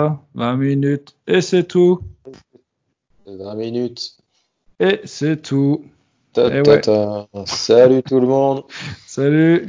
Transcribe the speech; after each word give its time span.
20 0.00 0.56
minutes 0.56 1.16
et 1.26 1.40
c'est 1.40 1.64
tout. 1.64 2.00
20 3.26 3.54
minutes. 3.56 4.16
Et 4.78 5.00
c'est 5.04 5.42
tout. 5.42 5.84
Ta, 6.32 6.56
Eh 6.56 6.62
ta, 6.62 6.70
ouais. 6.70 6.80
ta. 6.80 7.26
Salut 7.46 8.04
tout 8.04 8.20
le 8.20 8.28
monde. 8.28 8.62
Salut, 9.08 9.68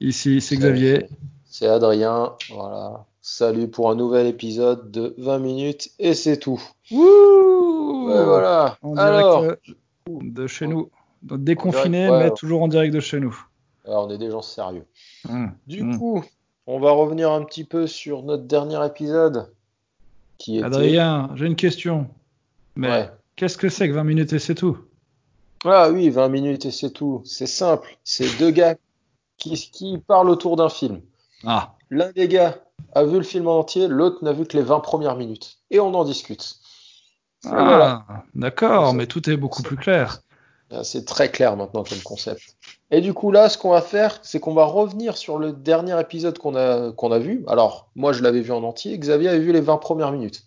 ici 0.00 0.42
c'est 0.42 0.56
Xavier. 0.56 1.06
C'est 1.46 1.66
Adrien. 1.66 2.34
Voilà. 2.52 3.06
Salut 3.22 3.68
pour 3.68 3.90
un 3.90 3.94
nouvel 3.94 4.26
épisode 4.26 4.90
de 4.90 5.14
20 5.16 5.38
minutes 5.38 5.90
et 5.98 6.12
c'est 6.12 6.36
tout. 6.36 6.60
Wouh 6.90 8.08
Ouais, 8.08 8.22
voilà. 8.24 8.76
En 8.82 8.96
Alors, 8.98 9.40
direct 9.42 9.60
euh, 10.10 10.18
de 10.20 10.46
chez 10.46 10.66
nous. 10.66 10.90
Donc, 11.22 11.42
déconfiné, 11.42 12.04
direct, 12.06 12.12
ouais, 12.12 12.24
mais 12.24 12.30
toujours 12.34 12.62
en 12.62 12.68
direct 12.68 12.92
de 12.92 13.00
chez 13.00 13.18
nous. 13.20 13.34
alors, 13.86 14.06
on 14.08 14.10
est 14.10 14.18
des 14.18 14.30
gens 14.30 14.42
sérieux. 14.42 14.84
Hum, 15.28 15.52
Du 15.66 15.80
hum. 15.82 15.98
coup, 15.98 16.22
on 16.66 16.80
va 16.80 16.90
revenir 16.92 17.30
un 17.30 17.42
petit 17.44 17.64
peu 17.64 17.86
sur 17.86 18.22
notre 18.24 18.44
dernier 18.44 18.84
épisode 18.84 19.50
qui 20.40 20.56
était. 20.56 20.66
Adrien, 20.66 21.30
j'ai 21.36 21.46
une 21.46 21.54
question. 21.54 22.08
Mais 22.74 22.88
Ouais. 22.90 23.10
qu'est-ce 23.36 23.56
que 23.58 23.68
c'est 23.68 23.88
que 23.88 23.94
20 23.94 24.02
minutes 24.04 24.32
et 24.32 24.38
c'est 24.40 24.54
tout? 24.56 24.76
Ah 25.64 25.90
oui, 25.90 26.08
20 26.10 26.28
minutes 26.30 26.64
et 26.64 26.70
c'est 26.70 26.90
tout. 26.90 27.22
C'est 27.24 27.46
simple. 27.46 27.96
C'est 28.02 28.38
deux 28.38 28.50
gars 28.50 28.74
qui, 29.36 29.54
qui 29.70 29.98
parlent 29.98 30.30
autour 30.30 30.56
d'un 30.56 30.68
film. 30.70 31.02
Ah, 31.44 31.74
L'un 31.90 32.10
des 32.12 32.26
gars 32.28 32.58
a 32.94 33.04
vu 33.04 33.18
le 33.18 33.22
film 33.22 33.46
en 33.46 33.58
entier, 33.58 33.86
l'autre 33.88 34.24
n'a 34.24 34.32
vu 34.32 34.46
que 34.46 34.56
les 34.56 34.62
20 34.62 34.80
premières 34.80 35.16
minutes. 35.16 35.58
Et 35.70 35.78
on 35.80 35.92
en 35.94 36.04
discute. 36.04 36.54
Ah 37.44 37.50
voilà. 37.64 38.06
d'accord, 38.34 38.94
mais 38.94 39.06
tout 39.06 39.28
est 39.30 39.36
beaucoup 39.36 39.62
plus 39.62 39.76
clair. 39.76 40.20
Ah, 40.70 40.84
C'est 40.84 41.04
très 41.04 41.30
clair 41.30 41.56
maintenant 41.56 41.84
comme 41.84 42.00
concept. 42.00 42.56
Et 42.90 43.00
du 43.00 43.14
coup, 43.14 43.30
là, 43.30 43.48
ce 43.48 43.56
qu'on 43.56 43.70
va 43.70 43.82
faire, 43.82 44.18
c'est 44.22 44.40
qu'on 44.40 44.54
va 44.54 44.64
revenir 44.64 45.16
sur 45.16 45.38
le 45.38 45.52
dernier 45.52 45.98
épisode 46.00 46.38
qu'on 46.38 46.56
a, 46.56 46.90
qu'on 46.92 47.12
a 47.12 47.18
vu. 47.18 47.44
Alors, 47.46 47.88
moi, 47.94 48.12
je 48.12 48.22
l'avais 48.22 48.40
vu 48.40 48.50
en 48.52 48.64
entier. 48.64 48.98
Xavier 48.98 49.28
avait 49.28 49.38
vu 49.38 49.52
les 49.52 49.60
20 49.60 49.76
premières 49.76 50.10
minutes. 50.10 50.42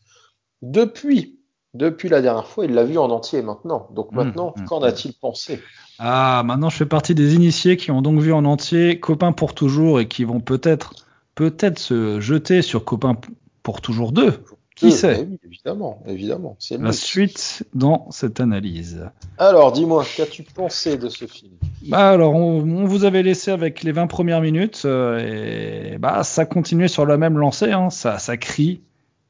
Depuis, 0.61 1.39
depuis 1.73 2.09
la 2.09 2.21
dernière 2.21 2.47
fois, 2.47 2.65
il 2.65 2.73
l'a 2.73 2.83
vu 2.83 2.97
en 2.97 3.09
entier 3.09 3.41
maintenant. 3.41 3.87
Donc 3.93 4.11
Mmh, 4.11 4.15
maintenant, 4.15 4.53
mmh, 4.57 4.65
qu'en 4.65 4.81
a-t-il 4.81 5.13
pensé? 5.13 5.61
Ah, 5.99 6.43
maintenant 6.45 6.69
je 6.69 6.77
fais 6.77 6.85
partie 6.85 7.15
des 7.15 7.35
initiés 7.35 7.77
qui 7.77 7.91
ont 7.91 8.01
donc 8.01 8.19
vu 8.19 8.33
en 8.33 8.45
entier 8.45 8.99
Copain 8.99 9.31
pour 9.31 9.53
toujours 9.53 9.99
et 9.99 10.07
qui 10.07 10.23
vont 10.23 10.39
peut-être 10.39 10.93
peut-être 11.35 11.79
se 11.79 12.19
jeter 12.19 12.61
sur 12.61 12.83
Copain 12.83 13.15
pour 13.61 13.81
toujours 13.81 14.11
2. 14.11 14.43
Qui 14.83 14.93
Euh, 14.93 14.97
sait 14.97 15.27
oui, 15.29 15.37
Évidemment, 15.45 16.03
évidemment. 16.07 16.55
C'est 16.59 16.77
La 16.77 16.91
suite 16.91 17.63
dans 17.73 18.07
cette 18.11 18.39
analyse. 18.41 19.05
Alors, 19.37 19.71
dis-moi, 19.71 20.03
qu'as-tu 20.17 20.43
pensé 20.43 20.97
de 20.97 21.07
ce 21.09 21.25
film? 21.25 21.53
Bah 21.87 22.09
alors, 22.09 22.33
on, 22.35 22.59
on 22.61 22.85
vous 22.85 23.05
avait 23.05 23.23
laissé 23.23 23.51
avec 23.51 23.83
les 23.83 23.91
20 23.93 24.07
premières 24.07 24.41
minutes 24.41 24.81
euh, 24.85 25.93
et 25.93 25.97
bah 25.97 26.23
ça 26.23 26.45
continuait 26.45 26.87
sur 26.89 27.05
la 27.05 27.17
même 27.17 27.37
lancée. 27.37 27.71
Hein. 27.71 27.89
Ça, 27.89 28.19
ça 28.19 28.35
crie, 28.37 28.81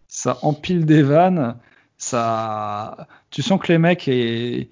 ça 0.08 0.40
empile 0.42 0.86
des 0.86 1.04
vannes, 1.04 1.56
ça. 1.98 3.08
Tu 3.30 3.42
sens 3.42 3.60
que 3.62 3.72
les 3.72 3.78
mecs 3.78 4.08
et 4.08 4.70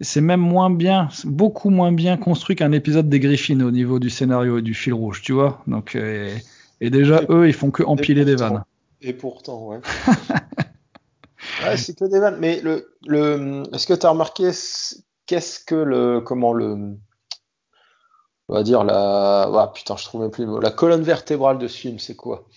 c'est 0.00 0.20
même 0.20 0.40
moins 0.40 0.70
bien, 0.70 1.08
beaucoup 1.24 1.70
moins 1.70 1.92
bien 1.92 2.16
construit 2.16 2.56
qu'un 2.56 2.72
épisode 2.72 3.08
des 3.08 3.20
Griffins 3.20 3.60
au 3.60 3.70
niveau 3.70 3.98
du 3.98 4.10
scénario 4.10 4.58
et 4.58 4.62
du 4.62 4.74
fil 4.74 4.92
rouge, 4.94 5.22
tu 5.22 5.32
vois. 5.32 5.62
Donc 5.66 5.94
euh, 5.96 6.34
et 6.80 6.90
déjà 6.90 7.22
Et- 7.22 7.26
eux 7.30 7.46
ils 7.48 7.54
font 7.54 7.70
que 7.70 7.82
empiler 7.84 8.24
des 8.24 8.34
vannes. 8.36 8.62
Et 9.06 9.12
pourtant, 9.12 9.66
ouais. 9.66 9.80
ouais, 11.64 11.76
c'est 11.76 11.94
que 11.96 12.06
des 12.06 12.18
vannes. 12.18 12.38
Mais 12.40 12.60
le, 12.62 12.96
le, 13.06 13.62
est-ce 13.74 13.86
que 13.86 13.92
tu 13.94 14.06
as 14.06 14.10
remarqué 14.10 14.50
qu'est-ce 15.26 15.60
que 15.64 15.74
le, 15.74 16.20
comment 16.22 16.54
le, 16.54 16.96
on 18.48 18.54
va 18.54 18.62
dire 18.62 18.82
la, 18.82 19.50
ouais, 19.50 19.64
putain, 19.74 19.96
je 19.96 20.04
trouve 20.04 20.22
même 20.22 20.30
plus 20.30 20.44
le 20.46 20.52
mot. 20.52 20.60
La 20.60 20.70
colonne 20.70 21.02
vertébrale 21.02 21.58
de 21.58 21.68
ce 21.68 21.76
film, 21.76 21.98
c'est 21.98 22.16
quoi? 22.16 22.48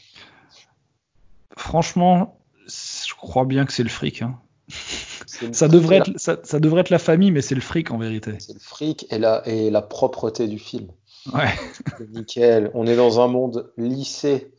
Franchement, 1.58 2.40
je 2.68 3.14
crois 3.16 3.46
bien 3.46 3.66
que 3.66 3.74
c'est 3.74 3.84
le 3.84 3.90
fric. 3.90 4.22
hein. 4.22 4.40
Ça 5.52 5.68
devrait 5.68 5.98
être, 5.98 6.12
ça, 6.16 6.38
ça 6.44 6.60
devrait 6.60 6.82
être 6.82 6.90
la 6.90 7.00
famille, 7.00 7.32
mais 7.32 7.42
c'est 7.42 7.56
le 7.56 7.62
fric 7.62 7.92
en 7.92 7.98
vérité. 7.98 8.36
c'est 8.40 8.54
le 8.54 8.60
fric 8.60 9.06
et 9.12 9.20
la, 9.20 9.48
et 9.48 9.70
la 9.70 9.82
propreté 9.82 10.48
du 10.48 10.60
film. 10.60 10.88
Ouais. 11.34 11.54
Nickel. 12.14 12.72
On 12.74 12.88
est 12.88 12.96
dans 12.96 13.20
un 13.20 13.28
monde 13.28 13.72
lissé. 13.78 14.54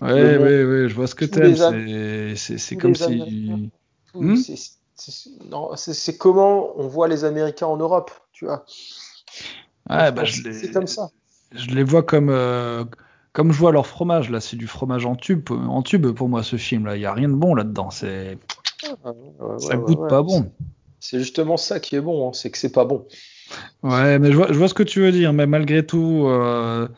Ouais, 0.00 0.38
monde- 0.38 0.46
ouais, 0.46 0.64
ouais, 0.64 0.88
je 0.88 0.94
vois 0.94 1.06
ce 1.06 1.14
que 1.14 1.24
t'aimes. 1.24 2.36
C'est, 2.36 2.76
comme 2.76 2.94
si. 2.94 3.70
Hmm 4.14 4.36
c'est, 5.76 6.18
comment 6.18 6.78
on 6.78 6.86
voit 6.88 7.08
les 7.08 7.24
Américains 7.24 7.66
en 7.66 7.76
Europe, 7.76 8.10
tu 8.32 8.44
vois. 8.44 8.64
Ouais, 9.88 10.12
bah, 10.12 10.24
c'est 10.26 10.70
comme 10.72 10.86
ça. 10.86 11.10
je 11.52 11.66
les 11.68 11.82
vois 11.82 12.02
comme, 12.02 12.28
euh, 12.28 12.84
comme 13.32 13.52
je 13.52 13.58
vois 13.58 13.72
leur 13.72 13.86
fromage, 13.86 14.30
là. 14.30 14.40
C'est 14.40 14.56
du 14.56 14.66
fromage 14.66 15.06
en 15.06 15.16
tube, 15.16 15.50
en 15.50 15.82
tube 15.82 16.06
pour 16.08 16.28
moi, 16.28 16.42
ce 16.42 16.56
film, 16.56 16.86
là. 16.86 16.96
Il 16.96 17.02
y 17.02 17.06
a 17.06 17.14
rien 17.14 17.28
de 17.28 17.34
bon 17.34 17.54
là-dedans. 17.54 17.90
C'est, 17.90 18.38
ouais, 18.84 19.58
ça 19.58 19.76
ouais, 19.76 19.82
goûte 19.84 20.00
ouais. 20.00 20.08
pas 20.08 20.22
bon. 20.22 20.52
C'est 21.00 21.18
justement 21.18 21.56
ça 21.56 21.80
qui 21.80 21.96
est 21.96 22.00
bon, 22.00 22.28
hein, 22.28 22.32
c'est 22.34 22.50
que 22.50 22.58
c'est 22.58 22.72
pas 22.72 22.84
bon. 22.84 23.06
Ouais, 23.82 24.18
mais 24.18 24.32
je 24.32 24.36
vois, 24.36 24.48
je 24.52 24.58
vois 24.58 24.68
ce 24.68 24.74
que 24.74 24.82
tu 24.82 25.00
veux 25.00 25.12
dire. 25.12 25.32
Mais 25.32 25.46
malgré 25.46 25.84
tout, 25.84 26.24
euh, 26.26 26.88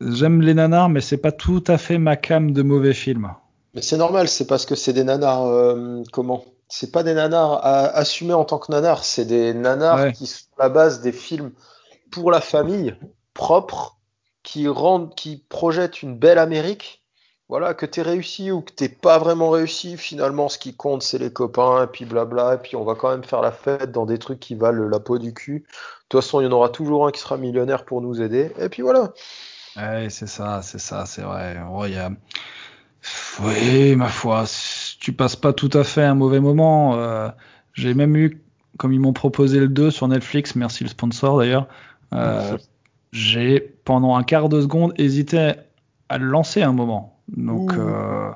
j'aime 0.00 0.40
les 0.40 0.54
nanars, 0.54 0.88
mais 0.88 1.00
c'est 1.00 1.18
pas 1.18 1.32
tout 1.32 1.64
à 1.66 1.78
fait 1.78 1.98
ma 1.98 2.16
cam 2.16 2.52
de 2.52 2.62
mauvais 2.62 2.94
films. 2.94 3.32
Mais 3.74 3.82
c'est 3.82 3.96
normal, 3.96 4.28
c'est 4.28 4.46
parce 4.46 4.66
que 4.66 4.74
c'est 4.74 4.92
des 4.92 5.04
nanars, 5.04 5.46
euh, 5.46 6.02
comment? 6.12 6.44
C'est 6.68 6.92
pas 6.92 7.02
des 7.02 7.14
nanars 7.14 7.64
à, 7.64 7.86
assumés 7.96 8.34
en 8.34 8.44
tant 8.44 8.58
que 8.58 8.72
nanars, 8.72 9.04
c'est 9.04 9.24
des 9.24 9.54
nanars 9.54 10.00
Ouais. 10.04 10.12
qui 10.12 10.26
sont 10.26 10.46
à 10.58 10.64
la 10.64 10.68
base 10.68 11.00
des 11.00 11.12
films 11.12 11.52
pour 12.10 12.30
la 12.30 12.40
famille, 12.40 12.94
propres, 13.34 13.98
qui 14.42 14.68
rendent, 14.68 15.14
qui 15.14 15.44
projettent 15.48 16.02
une 16.02 16.16
belle 16.18 16.38
Amérique. 16.38 16.98
Voilà, 17.48 17.74
que 17.74 17.84
t'aies 17.84 18.02
réussi 18.02 18.52
ou 18.52 18.60
que 18.60 18.70
t'aies 18.72 18.88
pas 18.88 19.18
vraiment 19.18 19.50
réussi, 19.50 19.96
finalement, 19.96 20.48
ce 20.48 20.56
qui 20.56 20.76
compte, 20.76 21.02
c'est 21.02 21.18
les 21.18 21.32
copains, 21.32 21.82
et 21.82 21.86
puis 21.88 22.04
blabla, 22.04 22.54
et 22.54 22.58
puis 22.58 22.76
on 22.76 22.84
va 22.84 22.94
quand 22.94 23.10
même 23.10 23.24
faire 23.24 23.40
la 23.42 23.50
fête 23.50 23.90
dans 23.90 24.06
des 24.06 24.18
trucs 24.18 24.38
qui 24.38 24.54
valent 24.54 24.86
la 24.88 25.00
peau 25.00 25.18
du 25.18 25.34
cul. 25.34 25.58
De 25.58 25.64
toute 26.08 26.22
façon, 26.22 26.40
il 26.40 26.44
y 26.44 26.46
en 26.46 26.52
aura 26.52 26.68
toujours 26.68 27.08
un 27.08 27.10
qui 27.10 27.20
sera 27.20 27.36
millionnaire 27.36 27.84
pour 27.84 28.02
nous 28.02 28.22
aider, 28.22 28.52
et 28.60 28.68
puis 28.68 28.82
voilà. 28.82 29.12
Ouais, 29.76 30.08
c'est 30.10 30.26
ça, 30.26 30.62
c'est 30.62 30.78
ça, 30.80 31.06
c'est 31.06 31.22
vrai. 31.22 31.56
Y 31.90 31.96
a... 31.96 32.10
Oui, 33.40 33.96
ma 33.96 34.08
foi, 34.08 34.44
tu 35.00 35.12
passes 35.12 35.36
pas 35.36 35.52
tout 35.52 35.70
à 35.72 35.84
fait 35.84 36.04
un 36.04 36.14
mauvais 36.14 36.40
moment. 36.40 36.96
euh, 36.96 37.30
J'ai 37.72 37.94
même 37.94 38.16
eu, 38.16 38.42
comme 38.78 38.92
ils 38.92 39.00
m'ont 39.00 39.12
proposé 39.14 39.58
le 39.58 39.68
2 39.68 39.90
sur 39.90 40.06
Netflix, 40.08 40.54
merci 40.54 40.84
le 40.84 40.90
sponsor 40.90 41.38
d'ailleurs, 41.38 41.66
euh, 42.12 42.58
j'ai 43.12 43.60
pendant 43.84 44.16
un 44.16 44.22
quart 44.22 44.48
de 44.48 44.60
seconde 44.60 44.92
hésité 44.98 45.52
à 46.08 46.18
le 46.18 46.26
lancer 46.26 46.62
un 46.62 46.72
moment. 46.72 47.18
Donc, 47.28 47.72
euh, 47.72 48.30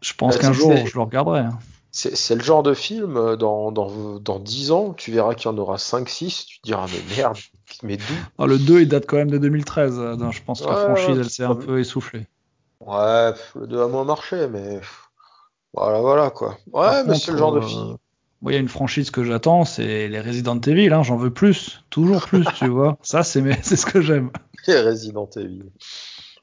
je 0.00 0.12
pense 0.14 0.36
Bah, 0.36 0.42
qu'un 0.42 0.52
jour 0.52 0.86
je 0.86 0.94
le 0.94 1.02
regarderai. 1.02 1.44
C'est 1.90 2.34
le 2.34 2.42
genre 2.42 2.62
de 2.62 2.74
film, 2.74 3.16
euh, 3.16 3.36
dans, 3.36 3.72
dans, 3.72 4.20
dans 4.20 4.38
10 4.38 4.70
ans, 4.70 4.92
tu 4.92 5.10
verras 5.10 5.34
qu'il 5.34 5.50
y 5.50 5.54
en 5.54 5.58
aura 5.58 5.78
5-6, 5.78 6.44
tu 6.46 6.60
te 6.60 6.66
diras, 6.66 6.86
mais 6.86 7.16
merde, 7.16 7.38
mais 7.82 7.96
d'où? 7.96 8.04
Ah, 8.38 8.46
le 8.46 8.58
2 8.58 8.82
il 8.82 8.88
date 8.88 9.06
quand 9.06 9.16
même 9.16 9.30
de 9.30 9.38
2013, 9.38 9.98
euh, 9.98 10.16
donc 10.16 10.32
je 10.32 10.42
pense 10.42 10.60
que 10.60 10.68
la 10.68 10.76
franchise 10.76 11.18
elle 11.18 11.30
s'est 11.30 11.44
un 11.44 11.54
peu 11.54 11.80
essoufflée. 11.80 12.26
Ouais, 12.80 13.32
le 13.56 13.66
2 13.66 13.82
a 13.82 13.88
moins 13.88 14.04
marché, 14.04 14.46
mais 14.48 14.80
voilà, 15.72 16.00
voilà, 16.00 16.30
quoi. 16.30 16.58
Ouais, 16.72 16.82
Par 16.82 17.04
mais 17.06 17.14
c'est 17.14 17.32
le 17.32 17.38
genre 17.38 17.52
de 17.52 17.58
euh, 17.58 17.62
film. 17.62 17.96
Moi, 18.40 18.52
il 18.52 18.54
y 18.54 18.58
a 18.58 18.60
une 18.60 18.68
franchise 18.68 19.10
que 19.10 19.24
j'attends, 19.24 19.64
c'est 19.64 20.08
les 20.08 20.20
Resident 20.20 20.60
Evil. 20.60 20.92
Hein, 20.92 21.02
J'en 21.02 21.16
veux 21.16 21.32
plus, 21.32 21.82
toujours 21.90 22.20
plus, 22.20 22.46
tu 22.58 22.68
vois. 22.68 22.96
Ça, 23.02 23.24
c'est 23.24 23.40
mes- 23.40 23.58
c'est 23.62 23.76
ce 23.76 23.84
que 23.86 24.00
j'aime. 24.00 24.30
Les 24.66 24.80
Resident 24.80 25.28
Evil. 25.36 25.64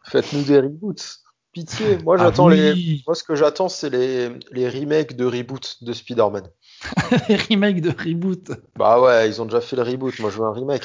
Faites-nous 0.04 0.44
des 0.44 0.60
reboots. 0.60 1.22
Pitié, 1.56 1.98
moi 2.04 2.18
Ah 2.20 2.26
j'attends 2.26 2.50
les. 2.50 3.02
Moi, 3.08 3.16
ce 3.16 3.24
que 3.24 3.34
j'attends, 3.34 3.70
c'est 3.70 3.90
les, 3.90 4.30
les 4.52 4.70
remakes 4.70 5.16
de 5.16 5.26
reboot 5.26 5.78
de 5.84 5.94
Spider-Man. 5.94 6.44
les 7.30 7.38
remakes 7.38 7.80
de 7.82 7.90
reboot 7.90 8.52
Bah 8.76 9.00
ouais, 9.00 9.28
ils 9.30 9.42
ont 9.42 9.46
déjà 9.46 9.62
fait 9.62 9.78
le 9.78 9.82
reboot, 9.84 10.20
moi 10.20 10.30
je 10.30 10.38
veux 10.38 10.44
un 10.46 10.52
remake. 10.54 10.84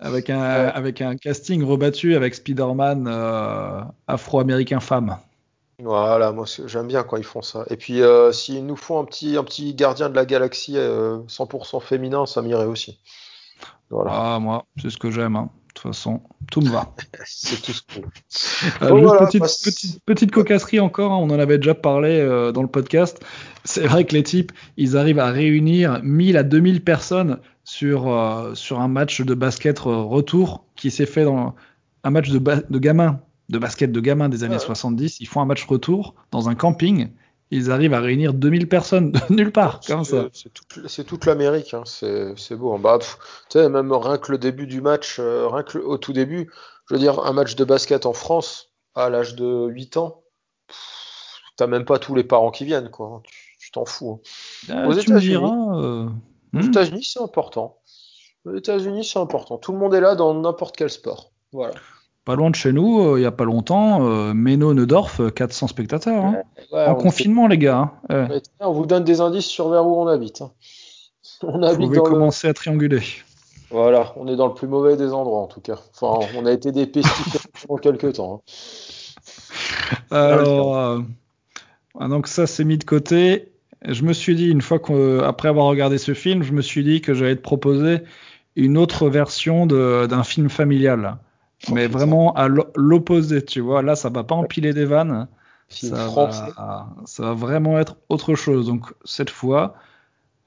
avec 0.00 0.28
un 0.30 0.40
Ouais. 0.40 0.72
avec 0.74 1.00
un 1.00 1.16
casting 1.16 1.62
rebattu 1.64 2.16
avec 2.16 2.34
Spider-Man 2.34 3.06
euh, 3.08 3.80
afro-américain 4.08 4.80
femme. 4.80 5.16
Voilà, 5.80 6.32
moi 6.32 6.44
j'aime 6.66 6.88
bien 6.88 7.04
quand 7.04 7.16
ils 7.16 7.24
font 7.24 7.42
ça. 7.42 7.64
Et 7.70 7.76
puis, 7.76 8.02
euh, 8.02 8.32
s'ils 8.32 8.66
nous 8.66 8.76
font 8.76 9.00
un 9.00 9.04
petit, 9.04 9.36
un 9.36 9.44
petit 9.44 9.74
gardien 9.74 10.08
de 10.10 10.16
la 10.16 10.24
galaxie 10.26 10.76
euh, 10.76 11.18
100% 11.28 11.80
féminin, 11.80 12.26
ça 12.26 12.42
m'irait 12.42 12.64
aussi. 12.66 12.98
Voilà, 13.90 14.10
Ah, 14.12 14.38
moi, 14.40 14.64
c'est 14.80 14.90
ce 14.90 14.96
que 14.98 15.10
j'aime. 15.12 15.36
hein. 15.36 15.50
De 15.84 15.90
toute 15.90 15.96
façon, 15.96 16.22
tout 16.50 16.62
me 16.62 16.70
va. 16.70 16.94
c'est 17.26 17.60
tout 17.60 17.72
ce. 17.72 17.82
Euh, 18.82 18.88
Bon, 18.88 18.96
juste 18.96 19.08
voilà, 19.08 19.26
petite, 19.26 19.42
petite, 19.42 20.00
petite 20.06 20.30
cocasserie 20.30 20.80
encore, 20.80 21.12
hein, 21.12 21.18
on 21.20 21.28
en 21.28 21.38
avait 21.38 21.58
déjà 21.58 21.74
parlé 21.74 22.08
euh, 22.20 22.52
dans 22.52 22.62
le 22.62 22.68
podcast. 22.68 23.22
C'est 23.64 23.86
vrai 23.86 24.04
que 24.06 24.14
les 24.14 24.22
types, 24.22 24.50
ils 24.78 24.96
arrivent 24.96 25.18
à 25.18 25.30
réunir 25.30 26.00
1000 26.02 26.38
à 26.38 26.42
2000 26.42 26.82
personnes 26.82 27.38
sur, 27.64 28.08
euh, 28.10 28.54
sur 28.54 28.80
un 28.80 28.88
match 28.88 29.20
de 29.20 29.34
basket 29.34 29.78
retour 29.80 30.64
qui 30.74 30.90
s'est 30.90 31.04
fait 31.06 31.24
dans 31.24 31.54
un 32.02 32.10
match 32.10 32.30
de, 32.30 32.38
de 32.38 32.78
gamins, 32.78 33.20
de 33.50 33.58
basket 33.58 33.92
de 33.92 34.00
gamins 34.00 34.30
des 34.30 34.42
années 34.42 34.54
Ouais. 34.54 34.60
70. 34.60 35.20
Ils 35.20 35.26
font 35.26 35.42
un 35.42 35.46
match 35.46 35.66
retour 35.66 36.14
dans 36.30 36.48
un 36.48 36.54
camping. 36.54 37.08
Ils 37.54 37.70
arrivent 37.70 37.94
à 37.94 38.00
réunir 38.00 38.34
2000 38.34 38.68
personnes 38.68 39.12
de 39.12 39.20
nulle 39.30 39.52
part, 39.52 39.78
comme 39.86 40.02
ça. 40.02 40.26
C'est 40.32 41.04
toute, 41.04 41.24
l'Amérique, 41.24 41.72
hein, 41.72 41.84
c'est 41.86 42.56
beau. 42.56 42.74
hein. 42.74 42.80
Bah, 42.80 42.98
tu 42.98 43.06
sais, 43.48 43.68
même 43.68 43.92
rien 43.92 44.18
que 44.18 44.32
le 44.32 44.38
début 44.38 44.66
du 44.66 44.80
match, 44.80 45.18
euh, 45.20 45.46
rien 45.46 45.62
que 45.62 45.78
le- 45.78 45.86
au 45.86 45.96
tout 45.96 46.12
début, 46.12 46.50
je 46.88 46.94
veux 46.94 47.00
dire, 47.00 47.20
un 47.24 47.32
match 47.32 47.54
de 47.54 47.64
basket 47.64 48.06
en 48.06 48.12
France 48.12 48.72
à 48.96 49.08
l'âge 49.08 49.36
de 49.36 49.68
8 49.68 49.96
ans, 49.98 50.24
t'as 51.56 51.68
même 51.68 51.84
pas 51.84 52.00
tous 52.00 52.16
les 52.16 52.24
parents 52.24 52.50
qui 52.50 52.64
viennent, 52.64 52.90
quoi. 52.90 53.22
Tu 53.60 53.70
t'en 53.70 53.84
fous. 53.84 54.20
Hein. 54.68 54.74
Ah, 54.74 54.88
aux 54.88 54.92
États-Unis, 54.92 55.36
euh... 55.36 56.06
aux 56.06 56.10
hmm. 56.52 56.60
États-Unis, 56.60 57.04
c'est 57.04 57.22
important. 57.22 57.78
Aux 58.46 58.56
États-Unis, 58.56 59.04
c'est 59.04 59.20
important. 59.20 59.58
Tout 59.58 59.70
le 59.70 59.78
monde 59.78 59.94
est 59.94 60.00
là 60.00 60.16
dans 60.16 60.34
n'importe 60.34 60.76
quel 60.76 60.90
sport. 60.90 61.30
Voilà. 61.52 61.74
Pas 62.24 62.36
loin 62.36 62.48
de 62.48 62.54
chez 62.54 62.72
nous, 62.72 63.00
euh, 63.00 63.18
il 63.18 63.20
n'y 63.20 63.26
a 63.26 63.32
pas 63.32 63.44
longtemps, 63.44 64.08
euh, 64.08 64.32
Meno-Neudorf, 64.32 65.20
400 65.34 65.68
spectateurs. 65.68 66.24
Hein. 66.24 66.42
en 66.72 66.94
confinement, 66.94 67.46
les 67.46 67.58
gars. 67.58 67.92
Hein. 68.08 68.28
On 68.60 68.72
vous 68.72 68.86
donne 68.86 69.04
des 69.04 69.20
indices 69.20 69.44
sur 69.44 69.68
vers 69.68 69.86
où 69.86 70.00
on 70.00 70.06
habite. 70.06 70.40
Hein. 70.40 70.50
On 71.42 71.62
habite 71.62 71.88
Vous 71.88 71.88
pouvez 71.88 72.00
commencer 72.00 72.48
à 72.48 72.54
trianguler. 72.54 73.02
Voilà, 73.70 74.12
on 74.16 74.28
est 74.28 74.36
dans 74.36 74.46
le 74.46 74.54
plus 74.54 74.68
mauvais 74.68 74.96
des 74.96 75.12
endroits 75.12 75.40
en 75.40 75.46
tout 75.46 75.60
cas. 75.60 75.78
Enfin, 76.00 76.26
on 76.36 76.46
a 76.46 76.52
été 76.52 76.70
des 76.70 76.86
pesticides 76.86 77.40
pendant 77.66 77.78
quelques 77.78 78.14
temps. 78.14 78.42
Alors, 80.12 80.78
euh, 80.78 81.00
ah, 81.98 82.06
donc 82.06 82.28
ça 82.28 82.46
c'est 82.46 82.62
mis 82.62 82.78
de 82.78 82.84
côté. 82.84 83.52
Je 83.86 84.04
me 84.04 84.12
suis 84.12 84.36
dit 84.36 84.48
une 84.48 84.62
fois 84.62 84.78
qu'après 84.78 85.48
avoir 85.48 85.66
regardé 85.66 85.98
ce 85.98 86.14
film, 86.14 86.44
je 86.44 86.52
me 86.52 86.62
suis 86.62 86.84
dit 86.84 87.00
que 87.00 87.14
j'allais 87.14 87.34
te 87.34 87.42
proposer 87.42 88.02
une 88.54 88.78
autre 88.78 89.08
version 89.08 89.66
d'un 89.66 90.22
film 90.22 90.48
familial 90.48 91.18
mais 91.72 91.86
vraiment 91.86 92.32
à 92.34 92.48
l'opposé, 92.48 93.44
tu 93.44 93.60
vois. 93.60 93.82
Là, 93.82 93.96
ça 93.96 94.08
va 94.08 94.24
pas 94.24 94.34
empiler 94.34 94.72
des 94.72 94.84
vannes. 94.84 95.28
Ça 95.68 96.08
va, 96.08 96.88
ça 97.06 97.22
va, 97.22 97.34
vraiment 97.34 97.78
être 97.78 97.96
autre 98.08 98.34
chose. 98.34 98.66
Donc, 98.66 98.92
cette 99.04 99.30
fois, 99.30 99.74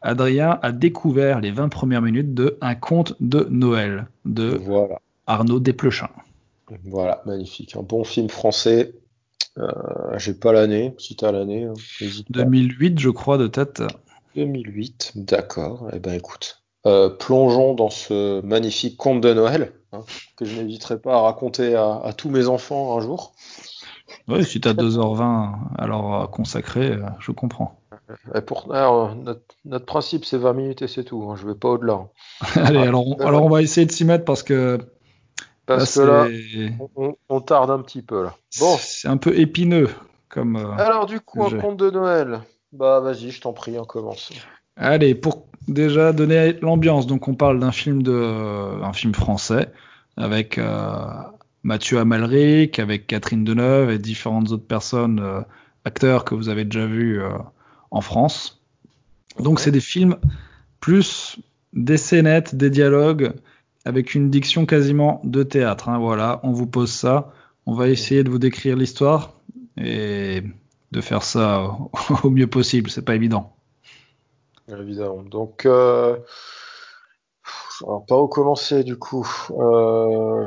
Adrien 0.02 0.60
a 0.62 0.72
découvert 0.72 1.42
les 1.42 1.52
20 1.52 1.70
premières 1.70 2.02
minutes 2.02 2.34
de 2.34 2.58
Un 2.62 2.76
conte 2.76 3.16
de 3.20 3.48
Noël 3.50 4.08
de 4.26 4.62
Arnaud 5.26 5.60
Desplechin. 5.60 6.10
Voilà, 6.86 7.22
magnifique. 7.26 7.76
Un 7.76 7.84
bon 7.84 8.04
film 8.04 8.30
français. 8.30 8.94
Euh, 9.58 9.72
J'ai 10.18 10.34
pas 10.34 10.54
l'année, 10.54 10.94
si 10.98 11.16
t'as 11.16 11.32
l'année. 11.32 11.68
2008, 12.30 12.92
hein, 12.92 12.96
je 13.00 13.10
crois, 13.10 13.38
de 13.38 13.48
tête. 13.48 13.82
2008, 14.36 15.14
d'accord. 15.16 15.90
Eh 15.94 16.00
ben 16.00 16.14
écoute, 16.14 16.64
euh, 16.88 17.10
plongeons 17.10 17.74
dans 17.74 17.90
ce 17.90 18.42
magnifique 18.42 18.98
conte 18.98 19.22
de 19.22 19.34
Noël. 19.34 19.74
Hein, 19.94 20.02
que 20.36 20.46
je 20.46 20.62
n'hésiterai 20.62 21.00
pas 21.00 21.16
à 21.16 21.22
raconter 21.22 21.76
à, 21.76 22.12
tous 22.18 22.30
mes 22.30 22.48
enfants 22.48 22.98
un 22.98 23.02
jour. 23.02 23.34
Oui, 24.28 24.44
si 24.44 24.60
tu 24.60 24.68
as 24.68 24.74
2h20 24.74 25.54
alors 25.78 26.30
consacré, 26.30 26.92
euh, 26.92 27.04
je 27.20 27.32
comprends. 27.32 27.80
pour, 28.46 28.68
notre, 28.68 29.86
principe, 29.86 30.26
c'est 30.26 30.38
20 30.38 30.54
minutes 30.54 30.82
et 30.82 30.88
c'est 30.88 31.04
tout. 31.04 31.28
Hein, 31.30 31.36
je 31.38 31.46
ne 31.46 31.52
vais 31.52 31.58
pas 31.58 31.70
au-delà. 31.70 32.08
Allez, 32.56 32.80
alors, 32.80 33.08
on, 33.08 33.16
alors 33.26 33.44
on 33.44 33.50
va 33.50 33.62
essayer 33.62 33.86
de 33.86 33.92
s'y 33.92 34.06
mettre 34.06 34.26
parce 34.26 34.44
que. 34.44 34.80
Parce 35.66 35.96
que 35.96 36.02
là, 36.02 36.28
on, 37.28 37.42
tarde 37.42 37.70
un 37.72 37.82
petit 37.82 38.02
peu 38.02 38.24
là. 38.24 38.36
Bon. 38.60 38.78
C'est 38.80 39.10
un 39.10 39.18
peu 39.18 39.38
épineux 39.38 39.90
comme. 40.30 40.56
Euh, 40.56 40.72
alors, 40.78 41.06
du 41.06 41.20
coup, 41.20 41.44
un 41.44 41.60
conte 41.60 41.78
de 41.78 41.90
Noël. 41.90 42.42
Bah, 42.72 43.00
vas-y, 43.02 43.32
je 43.32 43.42
t'en 43.42 43.54
prie, 43.54 43.78
on 43.80 43.86
commence. 43.86 44.32
Allez, 44.78 45.16
pour 45.16 45.48
déjà 45.68 46.14
donner 46.14 46.54
l'ambiance, 46.62 47.08
donc 47.08 47.28
on 47.28 47.36
parle 47.36 47.60
d'un 47.60 47.72
film 47.72 48.04
de, 48.04 48.14
un 48.84 48.94
film 48.94 49.14
français 49.14 49.72
avec 50.16 50.58
euh, 50.58 51.06
Mathieu 51.64 52.00
Amalric, 52.00 52.80
avec 52.80 53.08
Catherine 53.08 53.44
Deneuve 53.44 53.90
et 53.90 54.00
différentes 54.00 54.52
autres 54.52 54.68
personnes, 54.68 55.20
euh, 55.20 55.42
acteurs 55.84 56.26
que 56.26 56.36
vous 56.36 56.50
avez 56.50 56.64
déjà 56.64 56.86
vus 56.86 57.20
euh, 57.22 57.30
en 57.92 58.02
France. 58.02 58.62
Donc 59.40 59.60
c'est 59.60 59.72
des 59.72 59.82
films 59.82 60.16
plus 60.80 61.40
des 61.74 61.98
scénettes, 61.98 62.56
des 62.56 62.70
dialogues 62.70 63.34
avec 63.84 64.16
une 64.16 64.30
diction 64.30 64.66
quasiment 64.66 65.22
de 65.24 65.44
théâtre. 65.44 65.90
Hein, 65.90 65.98
voilà, 65.98 66.40
on 66.44 66.52
vous 66.52 66.68
pose 66.68 66.92
ça, 66.92 67.34
on 67.66 67.74
va 67.74 67.90
essayer 67.90 68.24
de 68.24 68.30
vous 68.30 68.40
décrire 68.40 68.76
l'histoire 68.76 69.34
et 69.78 70.44
de 70.92 71.02
faire 71.02 71.24
ça 71.24 71.78
au 72.24 72.30
mieux 72.30 72.48
possible. 72.48 72.90
C'est 72.90 73.04
pas 73.04 73.16
évident. 73.16 73.57
Évidemment. 74.68 75.24
Donc, 75.24 75.66
euh, 75.66 76.18
alors, 77.84 78.06
pas 78.06 78.18
où 78.18 78.28
commencer 78.28 78.84
du 78.84 78.98
coup. 78.98 79.28
Euh, 79.52 80.46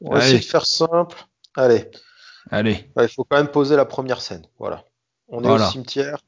on 0.00 0.14
va 0.14 0.18
essayer 0.18 0.40
de 0.40 0.44
faire 0.44 0.66
simple. 0.66 1.24
Allez. 1.56 1.90
Allez. 2.50 2.90
il 3.00 3.08
faut 3.08 3.24
quand 3.24 3.36
même 3.36 3.48
poser 3.48 3.76
la 3.76 3.84
première 3.84 4.20
scène. 4.20 4.46
Voilà. 4.58 4.84
On 5.28 5.44
est 5.44 5.50
au 5.50 5.58
cimetière. 5.58 6.18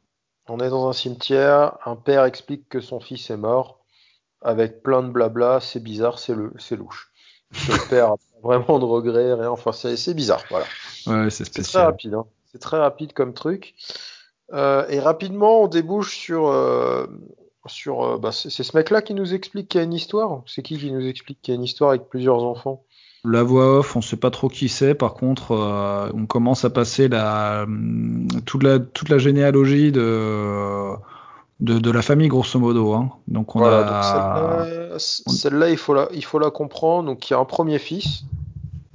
On 0.49 0.61
est 0.61 0.69
dans 0.70 0.88
un 0.88 0.93
cimetière. 0.93 1.79
Un 1.85 1.96
père 1.96 2.25
explique 2.25 2.69
que 2.69 2.81
son 2.81 3.00
fils 3.00 3.31
est 3.31 3.37
mort 3.37 3.85
avec 4.43 4.82
plein 4.82 5.02
de 5.02 5.08
blabla. 5.08 5.61
C'est 5.61 5.82
bizarre, 5.82 6.19
c'est 6.19 6.35
le, 6.35 6.52
c'est 6.58 6.76
louche. 6.76 7.11
Le 7.69 7.88
père 7.90 8.12
a 8.12 8.17
vraiment 8.43 8.79
de 8.79 8.85
regrets, 8.85 9.35
rien. 9.35 9.50
Enfin, 9.50 9.73
c'est, 9.73 10.14
bizarre. 10.14 10.43
Voilà. 10.50 10.67
Ouais, 11.06 11.31
c'est 11.31 11.44
très 11.50 11.82
rapide. 11.82 12.14
Hein. 12.14 12.26
C'est 12.52 12.61
très 12.61 12.79
rapide 12.79 13.12
comme 13.12 13.35
truc. 13.35 13.75
Euh, 14.52 14.87
et 14.88 15.00
rapidement, 15.00 15.62
on 15.62 15.69
débouche 15.69 16.17
sur, 16.17 16.49
euh, 16.49 17.06
sur 17.67 18.05
euh, 18.05 18.19
bah, 18.19 18.31
c'est 18.32 18.50
ce 18.50 18.76
mec-là 18.76 19.02
qui 19.02 19.14
nous 19.14 19.35
explique 19.35 19.69
qu'il 19.69 19.79
y 19.79 19.82
a 19.82 19.85
une 19.85 19.93
histoire. 19.93 20.43
C'est 20.46 20.62
qui 20.62 20.79
qui 20.79 20.93
nous 20.93 21.06
explique 21.06 21.38
qu'il 21.43 21.55
y 21.55 21.56
a 21.56 21.58
une 21.58 21.64
histoire 21.64 21.91
avec 21.91 22.08
plusieurs 22.08 22.43
enfants? 22.43 22.85
La 23.25 23.43
voix 23.43 23.79
off, 23.79 23.96
on 23.96 24.02
sait 24.02 24.19
pas 24.19 24.31
trop 24.31 24.49
qui 24.49 24.69
c'est. 24.69 24.94
Par 24.94 25.14
contre, 25.14 25.52
on 26.14 26.26
commence 26.26 26.67
à 26.67 26.70
passer 26.70 27.08
la, 27.08 27.67
toute 28.44 28.62
la 28.62 28.79
toute 28.79 29.08
la 29.08 29.17
généalogie 29.17 29.93
de 29.93 30.90
de, 31.61 31.90
la 31.90 32.02
famille 32.02 32.29
grosso 32.29 32.58
modo. 32.58 32.93
Hein. 32.93 33.11
Donc 33.29 33.56
on 33.56 33.64
a 33.64 34.99
celle-là, 34.99 35.70
il 35.70 35.79
faut 35.79 35.94
la 35.94 36.08
il 36.12 36.23
faut 36.23 36.38
la 36.38 36.50
comprendre. 36.50 37.06
Donc 37.06 37.31
il 37.31 37.32
y 37.32 37.37
a 37.37 37.38
un 37.38 37.47
premier 37.47 37.79
fils 37.79 38.25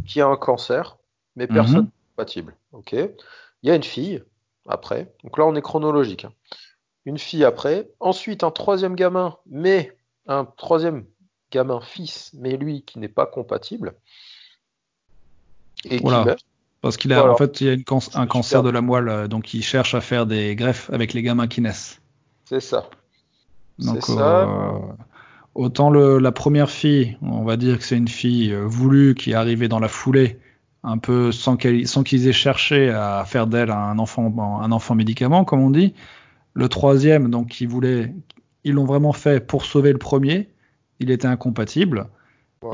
qui 0.05 0.21
a 0.21 0.27
un 0.27 0.37
cancer, 0.37 0.97
mais 1.35 1.47
personne 1.47 1.85
mhm. 1.85 1.89
compatible. 2.15 2.55
Ok. 2.73 2.93
Il 2.93 3.67
y 3.67 3.71
a 3.71 3.75
une 3.75 3.83
fille 3.83 4.21
après. 4.67 5.13
Donc 5.23 5.37
là, 5.37 5.45
on 5.45 5.55
est 5.55 5.61
chronologique. 5.61 6.25
Hein. 6.25 6.33
Une 7.05 7.17
fille 7.17 7.43
après. 7.43 7.89
Ensuite, 7.99 8.43
un 8.43 8.51
troisième 8.51 8.95
gamin, 8.95 9.37
mais 9.47 9.97
un 10.27 10.45
troisième 10.45 11.05
gamin 11.51 11.81
fils, 11.81 12.31
mais 12.33 12.57
lui 12.57 12.83
qui 12.83 12.99
n'est 12.99 13.07
pas 13.07 13.25
compatible. 13.25 13.95
Et 15.85 15.99
qui 15.99 16.05
meurt. 16.05 16.39
Parce 16.81 16.95
qu'il 16.95 17.11
a, 17.11 17.29
en 17.29 17.35
fait, 17.35 17.59
il 17.59 17.67
y 17.67 17.69
a 17.69 18.19
un 18.19 18.27
cancer 18.27 18.63
de 18.63 18.69
la 18.69 18.81
moelle, 18.81 19.09
euh, 19.09 19.27
donc 19.27 19.53
il 19.53 19.61
cherche 19.61 19.95
à 19.95 20.01
faire 20.01 20.25
des 20.25 20.55
greffes 20.55 20.89
avec 20.91 21.13
les 21.13 21.21
gamins 21.21 21.47
qui 21.47 21.59
naissent. 21.59 22.01
C'est 22.45 22.61
ça. 22.61 22.89
Donc, 23.79 24.03
ça. 24.03 24.47
Euh, 24.47 24.79
autant 25.55 25.89
le, 25.89 26.19
la 26.19 26.31
première 26.31 26.69
fille, 26.69 27.17
on 27.21 27.43
va 27.43 27.57
dire 27.57 27.79
que 27.79 27.83
c'est 27.83 27.97
une 27.97 28.07
fille 28.07 28.53
euh, 28.53 28.65
voulue 28.65 29.13
qui 29.13 29.31
est 29.31 29.35
arrivée 29.35 29.67
dans 29.67 29.79
la 29.79 29.89
foulée 29.89 30.39
un 30.89 30.97
peu 30.97 31.31
sans 31.31 31.55
qu'ils 31.57 32.27
aient 32.27 32.33
cherché 32.33 32.89
à 32.89 33.23
faire 33.25 33.47
d'elle 33.47 33.71
un 33.71 33.99
enfant, 33.99 34.59
un 34.61 34.71
enfant 34.71 34.95
médicament, 34.95 35.45
comme 35.45 35.61
on 35.61 35.69
dit. 35.69 35.93
Le 36.53 36.67
troisième, 36.67 37.29
donc, 37.29 37.61
ils 37.61 37.67
voulaient, 37.67 38.13
ils 38.63 38.73
l'ont 38.73 38.85
vraiment 38.85 39.13
fait 39.13 39.45
pour 39.45 39.65
sauver 39.65 39.91
le 39.91 39.99
premier. 39.99 40.49
Il 40.99 41.11
était 41.11 41.27
incompatible. 41.27 42.07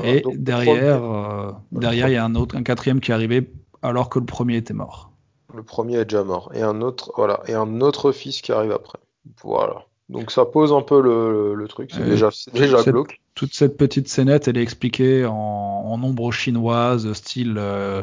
et 0.02 0.22
derrière, 0.34 1.04
euh, 1.04 1.52
derrière, 1.72 2.08
il 2.08 2.14
y 2.14 2.16
a 2.16 2.24
un 2.24 2.34
autre, 2.34 2.56
un 2.56 2.62
quatrième 2.62 3.00
qui 3.00 3.10
est 3.10 3.14
arrivé 3.14 3.50
alors 3.82 4.08
que 4.08 4.18
le 4.18 4.26
premier 4.26 4.56
était 4.56 4.74
mort. 4.74 5.12
Le 5.54 5.62
premier 5.62 5.96
est 5.98 6.04
déjà 6.06 6.24
mort. 6.24 6.50
Et 6.54 6.62
un 6.62 6.80
autre, 6.80 7.12
voilà, 7.16 7.40
et 7.46 7.54
un 7.54 7.80
autre 7.80 8.12
fils 8.12 8.40
qui 8.40 8.52
arrive 8.52 8.72
après. 8.72 8.98
Voilà. 9.42 9.86
Donc 10.08 10.30
ça 10.30 10.44
pose 10.44 10.72
un 10.72 10.82
peu 10.82 11.00
le, 11.00 11.66
truc. 11.68 11.90
C'est 11.92 12.04
déjà, 12.04 12.30
déjà 12.52 12.82
glauque 12.82 13.20
toute 13.36 13.54
cette 13.54 13.76
petite 13.76 14.08
scénette, 14.08 14.48
elle 14.48 14.56
est 14.56 14.62
expliquée 14.62 15.26
en, 15.26 15.32
en 15.32 15.98
nombre 15.98 16.32
chinoise, 16.32 17.12
style, 17.12 17.56
euh, 17.58 18.02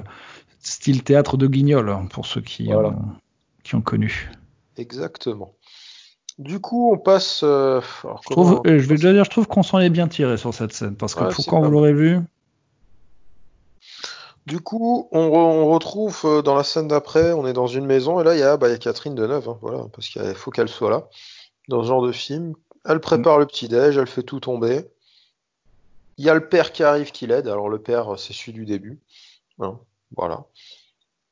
style 0.60 1.04
théâtre 1.04 1.36
de 1.38 1.48
guignol, 1.48 1.90
hein, 1.90 2.08
pour 2.10 2.28
ceux 2.28 2.40
qui, 2.40 2.72
ont, 2.72 2.96
qui 3.64 3.76
ont 3.76 3.82
connu. 3.82 4.32
Exactement. 4.78 5.56
Du 6.38 6.60
coup, 6.60 6.94
on 6.94 6.98
passe. 6.98 7.42
Euh, 7.44 7.82
je, 8.04 8.30
trouve, 8.30 8.62
je 8.64 8.72
vais 8.72 8.96
déjà 8.96 9.12
dire, 9.12 9.24
je 9.24 9.30
trouve 9.30 9.48
qu'on 9.48 9.64
s'en 9.64 9.80
est 9.80 9.90
bien 9.90 10.08
tiré 10.08 10.38
sur 10.38 10.54
cette 10.54 10.72
scène, 10.72 10.96
parce 10.96 11.16
que 11.16 11.34
pourquoi 11.34 11.60
vous 11.60 11.72
l'aurez 11.72 11.94
vu 11.94 12.20
Du 14.46 14.60
coup, 14.60 15.10
on, 15.12 15.72
retrouve 15.72 16.22
euh, 16.26 16.42
dans 16.44 16.56
la 16.56 16.64
scène 16.64 16.88
d'après, 16.88 17.34
on 17.34 17.48
est 17.48 17.54
dans 17.54 17.68
une 17.68 17.88
maison, 17.88 18.22
et 18.22 18.24
là, 18.24 18.36
il 18.36 18.40
y 18.40 18.44
a, 18.44 18.56
bah, 18.58 18.70
y 18.70 18.74
a 18.74 18.78
Catherine 18.78 19.16
Deneuve, 19.16 19.50
hein, 19.50 19.58
voilà, 19.62 19.86
parce 19.94 20.10
qu'il 20.10 20.36
faut 20.36 20.52
qu'elle 20.52 20.70
soit 20.70 20.92
là, 20.92 21.08
dans 21.68 21.84
ce 21.84 21.88
genre 21.88 22.06
de 22.06 22.12
film. 22.12 22.54
Elle 22.86 23.00
prépare 23.00 23.40
le 23.40 23.46
petit-déj, 23.46 23.98
elle 23.98 24.08
fait 24.08 24.24
tout 24.24 24.40
tomber. 24.40 24.86
Il 26.18 26.26
y 26.26 26.30
a 26.30 26.34
le 26.34 26.48
père 26.48 26.72
qui 26.72 26.84
arrive 26.84 27.12
qui 27.12 27.28
l'aide. 27.28 27.48
Alors 27.48 27.70
le 27.70 27.80
père, 27.80 28.20
c'est 28.20 28.34
celui 28.34 28.54
du 28.54 28.66
début. 28.66 29.00
Hein, 29.60 29.80
voilà. 30.16 30.46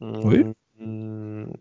Oui. 0.01 0.45
Hum, 0.79 1.51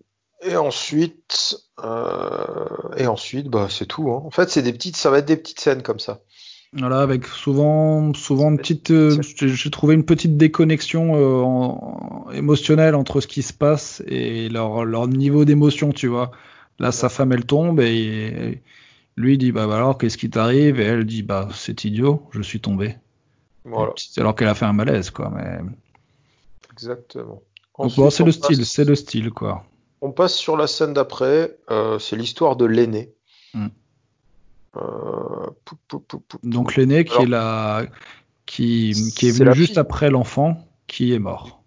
et 0.43 0.57
ensuite, 0.57 1.59
euh, 1.85 2.67
et 2.97 3.07
ensuite, 3.07 3.49
bah 3.49 3.67
c'est 3.69 3.87
tout. 3.87 4.11
Hein. 4.11 4.23
En 4.25 4.31
fait, 4.31 4.49
c'est 4.49 4.63
des 4.63 4.73
petites, 4.73 4.97
ça 4.97 5.11
va 5.11 5.19
être 5.19 5.27
des 5.27 5.37
petites 5.37 5.61
scènes 5.61 5.83
comme 5.83 5.99
ça. 5.99 6.21
Voilà, 6.73 7.01
avec 7.01 7.27
souvent, 7.27 8.15
souvent 8.15 8.51
une 8.51 8.57
petite, 8.57 8.93
euh, 8.93 9.21
j'ai 9.21 9.71
trouvé 9.71 9.95
une 9.95 10.05
petite 10.05 10.37
déconnexion 10.37 11.17
euh, 11.17 12.33
émotionnelle 12.33 12.95
entre 12.95 13.21
ce 13.21 13.27
qui 13.27 13.43
se 13.43 13.53
passe 13.53 14.03
et 14.07 14.49
leur, 14.49 14.85
leur 14.85 15.09
niveau 15.09 15.45
d'émotion, 15.45 15.93
tu 15.93 16.07
vois. 16.07 16.31
Là, 16.81 16.93
sa 16.93 17.09
femme, 17.11 17.33
elle 17.33 17.45
tombe 17.45 17.79
et, 17.81 18.63
lui 19.17 19.37
dit 19.37 19.53
bah, 19.53 19.67
bah 19.67 19.77
alors 19.77 19.99
qu'est-ce 19.99 20.17
qui 20.17 20.31
t'arrive? 20.31 20.81
Et 20.81 20.85
elle 20.85 21.05
dit 21.05 21.23
bah 21.23 21.49
c'est 21.55 21.85
idiot, 21.85 22.27
je 22.33 22.41
suis 22.41 22.61
tombé. 22.61 22.97
Voilà. 23.65 23.93
Alors 24.17 24.35
qu'elle 24.35 24.49
a 24.49 24.55
fait 24.55 24.65
un 24.65 24.73
malaise, 24.73 25.11
quoi. 25.11 25.31
Mais... 25.31 25.59
Exactement. 26.73 27.43
c'est 28.11 28.25
le 28.25 28.33
style, 28.33 28.65
c'est 28.65 28.85
le 28.85 28.95
style, 28.95 29.31
quoi. 29.31 29.65
On 30.01 30.11
passe 30.13 30.35
sur 30.35 30.57
la 30.57 30.67
scène 30.67 30.95
d'après. 30.95 31.59
euh, 31.71 31.99
c'est 31.99 32.17
l'histoire 32.17 32.57
de 32.57 32.65
l'aîné. 32.65 33.13
Mm. 33.53 33.67
Euh. 34.77 35.47
Donc 36.43 36.77
l'aîné 36.77 37.05
qui 37.05 37.13
Alors- 37.13 37.23
est 37.25 37.29
la 37.29 37.83
qui, 38.47 38.95
qui 39.15 39.29
est 39.29 39.33
venu 39.33 39.55
juste 39.55 39.73
fille. 39.73 39.79
après 39.79 40.11
l'enfant 40.11 40.67
qui 40.87 41.13
est 41.13 41.19
mort. 41.19 41.60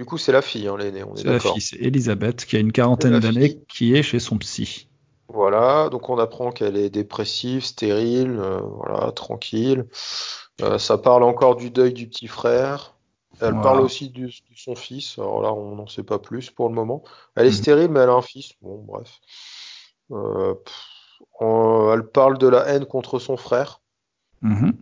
Du 0.00 0.06
coup, 0.06 0.16
c'est 0.16 0.32
la 0.32 0.40
fille, 0.40 0.66
hein, 0.66 0.78
l'aîné. 0.78 1.04
On 1.04 1.14
est, 1.14 1.18
C'est 1.18 1.26
la 1.28 1.38
fille, 1.38 1.60
c'est 1.60 1.76
Elisabeth 1.76 2.46
qui 2.46 2.56
a 2.56 2.58
une 2.58 2.72
quarantaine 2.72 3.18
d'années 3.20 3.58
qui 3.68 3.94
est 3.94 4.02
chez 4.02 4.18
son 4.18 4.38
psy. 4.38 4.88
Voilà, 5.28 5.90
donc 5.90 6.08
on 6.08 6.16
apprend 6.16 6.52
qu'elle 6.52 6.78
est 6.78 6.88
dépressive, 6.88 7.62
stérile, 7.62 8.34
euh, 8.40 8.60
voilà, 8.62 9.12
tranquille. 9.12 9.84
Euh, 10.62 10.78
ça 10.78 10.96
parle 10.96 11.22
encore 11.22 11.54
du 11.54 11.70
deuil 11.70 11.92
du 11.92 12.08
petit 12.08 12.28
frère. 12.28 12.94
Elle 13.42 13.48
Voilà. 13.48 13.60
parle 13.60 13.80
aussi 13.82 14.08
du- 14.08 14.28
de 14.28 14.56
son 14.56 14.74
fils. 14.74 15.18
Alors 15.18 15.42
là, 15.42 15.52
on 15.52 15.76
n'en 15.76 15.86
sait 15.86 16.02
pas 16.02 16.18
plus 16.18 16.48
pour 16.48 16.70
le 16.70 16.74
moment. 16.74 17.02
Elle 17.36 17.44
est 17.44 17.50
Mhm. 17.50 17.54
stérile, 17.56 17.90
mais 17.90 18.00
elle 18.00 18.08
a 18.08 18.14
un 18.14 18.22
fils. 18.22 18.52
Bon, 18.62 18.78
bref. 18.82 19.20
Euh, 20.12 20.54
pff, 20.54 21.20
on- 21.40 21.92
elle 21.92 22.04
parle 22.08 22.38
de 22.38 22.48
la 22.48 22.66
haine 22.68 22.86
contre 22.86 23.18
son 23.18 23.36
frère, 23.36 23.82
Mhm. 24.40 24.72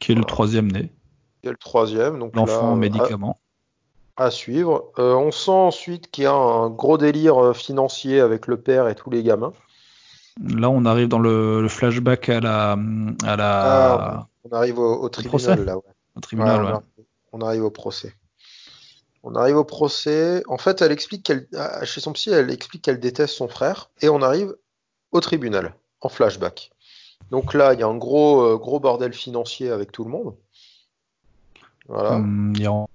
Qui 0.00 0.12
est 0.12 0.16
le 0.16 0.24
troisième 0.24 0.70
né, 0.70 0.92
qui 1.40 1.48
est 1.48 1.50
le 1.50 1.56
troisième. 1.56 2.18
L'enfant 2.34 2.72
en 2.72 2.74
euh, 2.74 2.76
médicament. 2.76 3.40
À, 4.16 4.30
suivre. 4.30 4.92
Euh, 4.98 5.14
on 5.14 5.30
sent 5.30 5.50
ensuite 5.50 6.10
qu'il 6.10 6.24
y 6.24 6.26
a 6.26 6.32
un 6.32 6.68
gros 6.70 6.98
délire 6.98 7.42
euh, 7.42 7.52
financier 7.52 8.20
avec 8.20 8.46
le 8.46 8.60
père 8.60 8.88
et 8.88 8.94
tous 8.94 9.10
les 9.10 9.22
gamins. 9.22 9.52
Là, 10.42 10.70
on 10.70 10.84
arrive 10.84 11.08
dans 11.08 11.18
le, 11.18 11.62
le 11.62 11.68
flashback 11.68 12.28
à 12.28 12.40
la 12.40 12.78
à 13.24 13.36
la 13.36 13.62
Ah, 13.62 14.28
on 14.44 14.56
arrive 14.56 14.78
au, 14.78 15.08
tribunal 15.08 15.64
là. 15.64 15.76
ouais. 15.76 15.82
au 16.16 16.20
tribunal. 16.20 16.62
Ouais, 16.62 16.68
on, 16.68 16.74
arrive, 16.74 16.82
on 17.32 17.40
arrive 17.40 17.64
au 17.64 17.70
procès. 17.70 18.14
On 19.22 19.34
arrive 19.34 19.56
au 19.56 19.64
procès. 19.64 20.42
En 20.48 20.56
fait, 20.56 20.80
elle 20.80 20.92
explique 20.92 21.24
qu'elle, 21.24 21.46
ah, 21.56 21.84
chez 21.84 22.00
son 22.00 22.12
psy, 22.12 22.30
elle 22.30 22.50
explique 22.50 22.82
qu'elle 22.82 23.00
déteste 23.00 23.34
son 23.34 23.48
frère. 23.48 23.90
Et 24.00 24.08
on 24.08 24.22
arrive 24.22 24.56
au 25.12 25.20
tribunal, 25.20 25.74
en 26.00 26.08
flashback. 26.08 26.70
Donc 27.30 27.54
là, 27.54 27.74
il 27.74 27.80
y 27.80 27.82
a 27.82 27.86
un 27.86 27.96
gros, 27.96 28.42
euh, 28.42 28.56
gros 28.56 28.80
bordel 28.80 29.12
financier 29.12 29.70
avec 29.70 29.92
tout 29.92 30.04
le 30.04 30.10
monde. 30.10 30.34
Voilà. 31.88 32.12
Hum, 32.12 32.52
il 32.56 32.62
y 32.62 32.66
a 32.66 32.72
en 32.72 32.88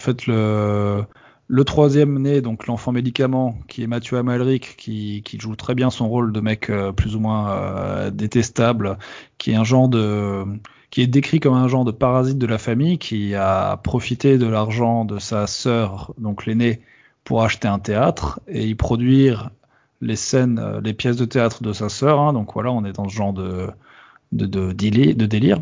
fait 0.00 0.26
le, 0.26 1.04
le 1.48 1.64
troisième 1.64 2.18
né, 2.18 2.40
donc 2.40 2.66
l'enfant 2.66 2.92
médicament, 2.92 3.58
qui 3.68 3.82
est 3.82 3.86
Mathieu 3.86 4.18
Amalric, 4.18 4.76
qui, 4.76 5.22
qui 5.24 5.38
joue 5.38 5.56
très 5.56 5.74
bien 5.74 5.90
son 5.90 6.08
rôle 6.08 6.32
de 6.32 6.40
mec 6.40 6.70
euh, 6.70 6.92
plus 6.92 7.16
ou 7.16 7.20
moins 7.20 7.50
euh, 7.52 8.10
détestable, 8.10 8.98
qui 9.38 9.52
est 9.52 9.56
un 9.56 9.64
genre 9.64 9.88
de, 9.88 10.44
qui 10.90 11.02
est 11.02 11.06
décrit 11.06 11.40
comme 11.40 11.54
un 11.54 11.68
genre 11.68 11.84
de 11.84 11.92
parasite 11.92 12.38
de 12.38 12.46
la 12.46 12.58
famille, 12.58 12.98
qui 12.98 13.34
a 13.34 13.76
profité 13.78 14.38
de 14.38 14.46
l'argent 14.46 15.04
de 15.04 15.18
sa 15.18 15.46
sœur, 15.46 16.14
donc 16.18 16.46
l'aîné, 16.46 16.80
pour 17.24 17.42
acheter 17.42 17.68
un 17.68 17.78
théâtre 17.78 18.40
et 18.48 18.66
y 18.66 18.74
produire 18.74 19.50
les 20.00 20.16
scènes, 20.16 20.58
euh, 20.58 20.80
les 20.82 20.94
pièces 20.94 21.16
de 21.16 21.24
théâtre 21.26 21.62
de 21.62 21.72
sa 21.72 21.88
sœur. 21.88 22.18
hein. 22.20 22.32
donc 22.32 22.52
voilà, 22.54 22.72
on 22.72 22.84
est 22.84 22.92
dans 22.92 23.08
ce 23.08 23.14
genre 23.14 23.32
de, 23.32 23.68
de, 24.32 24.46
de 24.46 25.26
délire. 25.26 25.60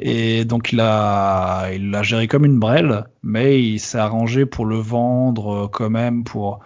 Et 0.00 0.44
donc 0.44 0.72
il 0.72 0.80
a, 0.80 1.70
il 1.72 1.90
l'a 1.90 2.02
géré 2.02 2.28
comme 2.28 2.44
une 2.44 2.58
brêle, 2.58 3.04
mais 3.22 3.62
il 3.62 3.78
s'est 3.78 3.98
arrangé 3.98 4.46
pour 4.46 4.66
le 4.66 4.76
vendre 4.76 5.64
euh, 5.64 5.68
quand 5.68 5.90
même 5.90 6.24
pour, 6.24 6.60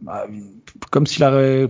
bah, 0.00 0.26
comme 0.90 1.06
s'il 1.06 1.24
avait, 1.24 1.66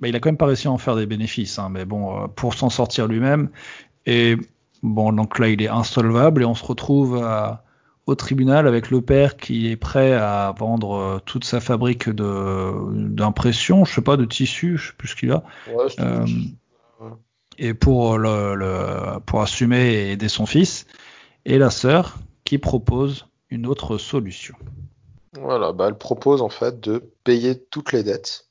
bah, 0.00 0.08
il 0.08 0.16
a 0.16 0.20
quand 0.20 0.28
même 0.28 0.36
pas 0.36 0.46
réussi 0.46 0.68
à 0.68 0.70
en 0.72 0.78
faire 0.78 0.96
des 0.96 1.06
bénéfices, 1.06 1.58
hein, 1.58 1.68
mais 1.70 1.84
bon, 1.84 2.24
euh, 2.24 2.26
pour 2.28 2.54
s'en 2.54 2.70
sortir 2.70 3.06
lui-même. 3.06 3.50
Et 4.06 4.36
bon, 4.82 5.12
donc 5.12 5.38
là 5.38 5.48
il 5.48 5.62
est 5.62 5.68
insolvable 5.68 6.42
et 6.42 6.44
on 6.44 6.54
se 6.54 6.64
retrouve 6.64 7.22
à- 7.22 7.62
au 8.06 8.14
tribunal 8.14 8.68
avec 8.68 8.90
le 8.92 9.00
père 9.00 9.36
qui 9.36 9.68
est 9.68 9.76
prêt 9.76 10.12
à 10.12 10.54
vendre 10.56 10.94
euh, 10.94 11.18
toute 11.24 11.44
sa 11.44 11.58
fabrique 11.58 12.08
d'impression, 12.08 13.84
je 13.84 13.94
sais 13.94 14.00
pas, 14.00 14.16
de 14.16 14.24
tissu, 14.24 14.78
je 14.78 14.88
sais 14.88 14.94
plus 14.96 15.08
ce 15.08 15.16
qu'il 15.16 15.32
a. 15.32 15.42
Ouais, 15.66 15.88
et 17.58 17.74
pour 17.74 18.18
le, 18.18 18.54
le- 18.54 19.20
pour 19.20 19.42
assumer 19.42 19.92
et 19.94 20.12
aider 20.12 20.28
son 20.28 20.46
fils 20.46 20.86
et 21.44 21.58
la 21.58 21.70
sœur 21.70 22.16
qui 22.44 22.58
propose 22.58 23.26
une 23.50 23.66
autre 23.66 23.98
solution. 23.98 24.54
Voilà, 25.38 25.72
bah, 25.72 25.86
elle 25.88 25.98
propose 25.98 26.42
en 26.42 26.48
fait 26.48 26.80
de 26.80 27.10
payer 27.24 27.58
toutes 27.70 27.92
les 27.92 28.02
dettes. 28.02 28.48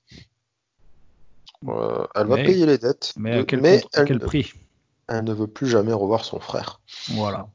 Euh, 1.68 2.06
elle 2.16 2.28
va 2.28 2.36
payer 2.38 2.66
les 2.66 2.78
dettes, 2.78 3.14
Mais 3.18 3.40
à 3.40 3.44
quel, 3.44 3.62
mais 3.62 3.82
contre- 3.82 3.98
à 3.98 4.02
elle, 4.02 4.08
quel 4.08 4.20
prix? 4.20 4.54
elle 5.08 5.24
ne 5.24 5.34
veut 5.34 5.48
plus 5.48 5.68
jamais 5.68 5.94
revoir 5.94 6.24
son 6.26 6.40
frère. 6.40 6.82
Voilà. 7.10 7.48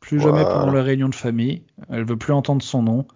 Plus 0.00 0.20
jamais 0.20 0.44
pendant 0.44 0.70
les 0.70 0.80
réunions 0.80 1.08
de 1.08 1.14
famille. 1.14 1.62
Elle 1.90 2.04
veut 2.04 2.16
plus 2.16 2.32
entendre 2.32 2.62
son 2.62 2.82
nom. 2.82 3.06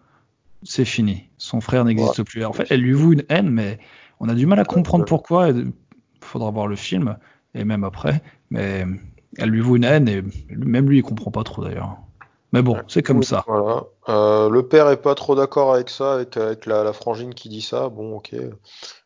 C'est 0.62 0.84
fini. 0.84 1.28
Son 1.38 1.60
frère 1.60 1.84
n'existe 1.84 2.22
plus. 2.24 2.44
En 2.44 2.52
fait, 2.52 2.66
elle 2.70 2.80
lui 2.80 2.92
voue 2.92 3.12
une 3.12 3.24
haine, 3.28 3.48
mais 3.48 3.78
on 4.18 4.28
a 4.28 4.34
du 4.34 4.46
mal 4.46 4.58
à 4.58 4.64
comprendre 4.64 5.04
pourquoi. 5.04 5.50
Il 5.50 5.72
faudra 6.20 6.50
voir 6.50 6.66
le 6.66 6.76
film 6.76 7.16
et 7.54 7.64
même 7.64 7.84
après. 7.84 8.22
Mais 8.50 8.84
elle 9.36 9.50
lui 9.50 9.60
voue 9.60 9.76
une 9.76 9.84
haine 9.84 10.08
et 10.08 10.22
même 10.50 10.88
lui 10.88 10.98
il 10.98 11.02
comprend 11.02 11.30
pas 11.30 11.44
trop 11.44 11.64
d'ailleurs. 11.64 11.96
Mais 12.52 12.62
bon, 12.62 12.78
c'est 12.88 13.02
comme 13.02 13.22
ça. 13.22 13.44
Voilà. 13.46 13.84
Euh, 14.08 14.48
le 14.50 14.66
père 14.66 14.90
est 14.90 15.00
pas 15.00 15.14
trop 15.14 15.36
d'accord 15.36 15.72
avec 15.72 15.88
ça, 15.88 16.14
avec, 16.14 16.36
avec 16.36 16.66
la, 16.66 16.82
la 16.82 16.92
frangine 16.92 17.32
qui 17.32 17.48
dit 17.48 17.62
ça. 17.62 17.88
Bon, 17.88 18.16
ok. 18.16 18.34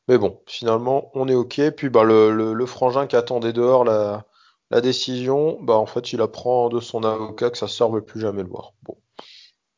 Mais 0.09 0.17
bon, 0.17 0.41
finalement, 0.47 1.11
on 1.15 1.29
est 1.29 1.35
ok. 1.35 1.61
Puis 1.77 1.91
bah, 1.91 2.05
le, 2.05 2.35
le, 2.35 2.55
le 2.55 2.67
frangin 2.67 3.07
qui 3.07 3.17
attendait 3.17 3.53
dehors 3.53 3.85
la, 3.85 4.25
la 4.71 4.81
décision, 4.81 5.59
bah, 5.61 5.75
en 5.75 5.85
fait, 5.85 6.15
il 6.15 6.23
apprend 6.23 6.71
de 6.71 6.81
son 6.81 7.05
avocat 7.05 7.51
que 7.51 7.59
sa 7.59 7.69
sœur 7.69 7.91
veut 7.93 8.01
plus 8.01 8.19
jamais 8.19 8.43
le 8.43 8.49
voir. 8.49 8.73
Bon. 8.83 8.97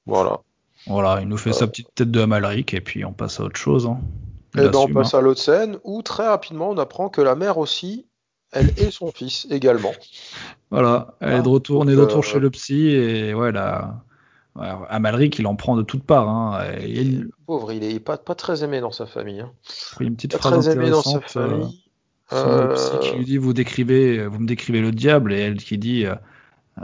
Voilà. 0.06 0.42
Voilà, 0.86 1.20
il 1.20 1.26
nous 1.26 1.36
fait 1.36 1.52
sa 1.52 1.66
petite 1.66 1.92
tête 1.92 2.12
de 2.12 2.20
Amalric 2.20 2.72
et 2.72 2.80
puis 2.80 3.04
on 3.04 3.12
passe 3.12 3.40
à 3.40 3.42
autre 3.42 3.56
chose. 3.56 3.86
Hein. 3.86 3.98
Il 4.54 4.60
Et 4.62 4.68
ben, 4.68 4.78
on 4.78 4.92
passe 4.92 5.14
hein. 5.14 5.18
à 5.18 5.20
l'autre 5.20 5.40
scène 5.40 5.78
où 5.82 6.02
très 6.02 6.28
rapidement, 6.28 6.70
on 6.70 6.78
apprend 6.78 7.08
que 7.08 7.20
la 7.20 7.34
mère 7.34 7.58
aussi, 7.58 8.06
elle 8.56 8.72
et 8.76 8.90
son 8.90 9.10
fils 9.12 9.46
également. 9.50 9.92
Voilà, 10.70 11.14
elle 11.20 11.34
est 11.34 11.42
de 11.42 11.48
retour, 11.48 11.80
on 11.80 11.88
est 11.88 11.94
de 11.94 12.00
retour 12.00 12.18
euh, 12.18 12.22
chez 12.22 12.38
le 12.38 12.50
psy 12.50 12.88
et 12.88 13.34
ouais, 13.34 13.52
là, 13.52 14.02
ouais, 14.56 14.68
Amalric, 14.88 15.38
il 15.38 15.46
en 15.46 15.56
prend 15.56 15.76
de 15.76 15.82
toutes 15.82 16.04
parts. 16.04 16.28
Hein. 16.28 16.64
Il 16.80 17.20
le 17.20 17.30
pauvre, 17.46 17.72
il 17.72 17.84
est 17.84 18.00
pas, 18.00 18.16
pas 18.16 18.34
très 18.34 18.64
aimé 18.64 18.80
dans 18.80 18.92
sa 18.92 19.06
famille. 19.06 19.40
Hein. 19.40 19.52
a 20.00 20.02
une 20.02 20.16
petite 20.16 20.32
Pas 20.32 20.38
phrase 20.38 20.64
très 20.66 20.74
aimé 20.74 20.90
dans 20.90 21.02
sa 21.02 21.18
euh, 21.18 21.20
famille. 21.20 21.82
le 22.32 22.74
psy 22.74 22.90
Euh, 22.92 22.98
qui 22.98 23.16
lui 23.16 23.24
dit 23.24 23.36
vous 23.36 23.52
décrivez, 23.52 24.26
vous 24.26 24.40
me 24.40 24.46
décrivez 24.46 24.80
le 24.80 24.90
diable 24.90 25.32
et 25.32 25.38
elle 25.38 25.56
qui 25.56 25.78
dit 25.78 26.06
euh, 26.06 26.14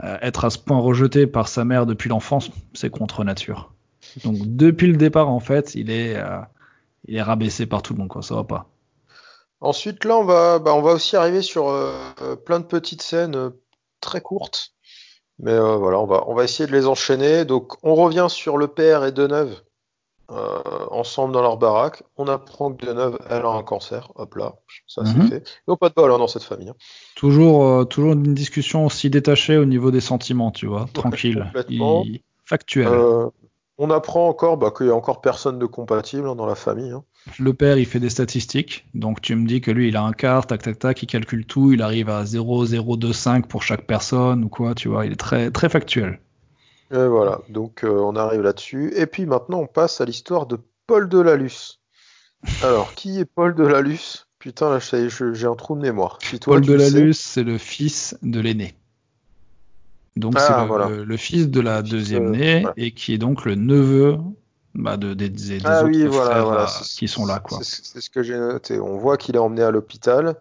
euh, 0.03 0.17
être 0.21 0.45
à 0.45 0.49
ce 0.49 0.57
point 0.57 0.79
rejeté 0.79 1.27
par 1.27 1.47
sa 1.47 1.65
mère 1.65 1.85
depuis 1.85 2.09
l'enfance, 2.09 2.49
c'est 2.73 2.89
contre 2.89 3.23
nature. 3.23 3.73
Donc 4.23 4.37
depuis 4.39 4.87
le 4.87 4.97
départ 4.97 5.29
en 5.29 5.39
fait, 5.39 5.75
il 5.75 5.91
est, 5.91 6.15
euh, 6.15 6.39
il 7.07 7.15
est 7.15 7.21
rabaissé 7.21 7.65
par 7.67 7.81
tout 7.83 7.93
le 7.93 7.99
monde 7.99 8.07
quoi, 8.07 8.21
ça 8.21 8.35
va 8.35 8.43
pas. 8.43 8.69
Ensuite, 9.63 10.03
là, 10.05 10.17
on 10.17 10.25
va, 10.25 10.59
bah, 10.59 10.73
on 10.75 10.81
va 10.81 10.91
aussi 10.93 11.15
arriver 11.15 11.41
sur 11.41 11.69
euh, 11.69 11.91
plein 12.45 12.59
de 12.59 12.65
petites 12.65 13.01
scènes 13.01 13.35
euh, 13.35 13.49
très 14.01 14.21
courtes. 14.21 14.73
Mais 15.39 15.51
euh, 15.53 15.77
voilà, 15.77 15.99
on 15.99 16.05
va, 16.05 16.25
on 16.27 16.35
va 16.35 16.43
essayer 16.43 16.67
de 16.67 16.71
les 16.73 16.85
enchaîner. 16.85 17.45
Donc, 17.45 17.73
on 17.81 17.95
revient 17.95 18.27
sur 18.29 18.57
le 18.57 18.67
père 18.67 19.03
et 19.05 19.11
Deneuve 19.11 19.61
ensemble 20.89 21.33
dans 21.33 21.41
leur 21.41 21.57
baraque. 21.57 22.01
On 22.17 22.27
apprend 22.27 22.73
que 22.73 22.85
Deneuve, 22.85 23.19
elle 23.29 23.43
a 23.45 23.49
un 23.49 23.61
cancer. 23.61 24.11
Hop 24.15 24.33
là, 24.35 24.55
ça 24.87 25.03
c'est 25.05 25.17
Mhm. 25.17 25.27
fait. 25.27 25.43
Ils 25.67 25.71
n'ont 25.71 25.77
pas 25.77 25.89
de 25.89 25.93
bol 25.93 26.11
hein, 26.11 26.17
dans 26.17 26.27
cette 26.27 26.43
famille. 26.43 26.69
hein. 26.69 26.75
Toujours, 27.15 27.87
toujours 27.87 28.13
une 28.13 28.33
discussion 28.33 28.85
aussi 28.85 29.09
détachée 29.11 29.57
au 29.57 29.65
niveau 29.65 29.91
des 29.91 29.99
sentiments, 30.01 30.49
tu 30.51 30.65
vois, 30.65 30.87
tranquille, 30.93 31.43
complètement. 31.45 32.03
Il- 32.03 32.21
factuel. 32.45 32.87
On 33.77 33.89
apprend 33.89 34.29
encore 34.29 34.57
bah, 34.57 34.71
qu'il 34.75 34.87
y 34.87 34.89
a 34.89 34.95
encore 34.95 35.21
personne 35.21 35.57
de 35.57 35.65
compatible 35.65 36.27
hein, 36.27 36.35
dans 36.35 36.45
la 36.45 36.55
famille. 36.55 36.91
hein. 36.91 37.03
Le 37.39 37.53
père, 37.53 37.77
il 37.77 37.85
fait 37.85 37.99
des 37.99 38.09
statistiques. 38.09 38.85
Donc, 38.93 39.21
tu 39.21 39.35
me 39.35 39.47
dis 39.47 39.61
que 39.61 39.71
lui, 39.71 39.87
il 39.87 39.97
a 39.97 40.03
un 40.03 40.11
quart, 40.11 40.45
tac, 40.45 40.61
tac, 40.61 40.77
tac, 40.77 41.01
il 41.01 41.07
calcule 41.07 41.45
tout. 41.45 41.71
Il 41.71 41.81
arrive 41.81 42.09
à 42.09 42.23
0,025 42.23 43.47
pour 43.47 43.63
chaque 43.63 43.87
personne 43.87 44.43
ou 44.43 44.49
quoi, 44.49 44.75
tu 44.75 44.89
vois. 44.89 45.05
Il 45.05 45.13
est 45.13 45.19
très, 45.19 45.49
très 45.49 45.69
factuel. 45.69 46.19
Et 46.91 47.07
voilà, 47.07 47.39
donc 47.49 47.83
euh, 47.83 47.89
on 47.89 48.15
arrive 48.15 48.41
là-dessus. 48.41 48.93
Et 48.95 49.07
puis 49.07 49.25
maintenant, 49.25 49.61
on 49.61 49.67
passe 49.67 50.01
à 50.01 50.05
l'histoire 50.05 50.45
de 50.45 50.59
Paul 50.85 51.09
Delalus. 51.09 51.79
Alors, 52.61 52.93
qui 52.93 53.19
est 53.19 53.25
Paul 53.25 53.55
Delalus 53.55 54.27
Putain, 54.37 54.69
là, 54.69 54.79
j'ai 54.79 55.47
un 55.47 55.55
trou 55.55 55.75
de 55.77 55.81
mémoire. 55.81 56.19
Si 56.21 56.37
toi, 56.37 56.55
Paul. 56.57 56.65
Delalus, 56.65 57.13
c'est 57.13 57.43
le 57.43 57.57
fils 57.57 58.17
de 58.21 58.41
l'aîné. 58.41 58.75
Donc, 60.15 60.33
Ah, 60.37 60.39
c'est 60.47 60.61
le, 60.61 60.67
voilà. 60.67 60.87
le 60.89 61.17
fils 61.17 61.49
de 61.49 61.59
la 61.59 61.81
deuxième 61.81 62.31
de- 62.31 62.37
née 62.37 62.59
voilà. 62.61 62.73
et 62.77 62.91
qui 62.91 63.13
est 63.13 63.17
donc 63.17 63.45
le 63.45 63.55
neveu 63.55 64.17
bah, 64.75 64.97
de, 64.97 65.13
des, 65.13 65.29
des, 65.29 65.59
Ah 65.65 65.83
autres 65.83 65.85
oui, 65.89 65.99
frères 66.07 66.45
voilà, 66.45 66.63
euh, 66.63 66.67
qui 66.97 67.07
sont 67.07 67.25
là. 67.25 67.41
C'est 67.61 68.01
ce 68.01 68.09
que 68.09 68.21
j'ai 68.23 68.37
noté. 68.37 68.79
On 68.79 68.97
voit 68.97 69.17
qu'il 69.17 69.35
est 69.35 69.39
emmené 69.39 69.63
à 69.63 69.71
l'hôpital. 69.71 70.35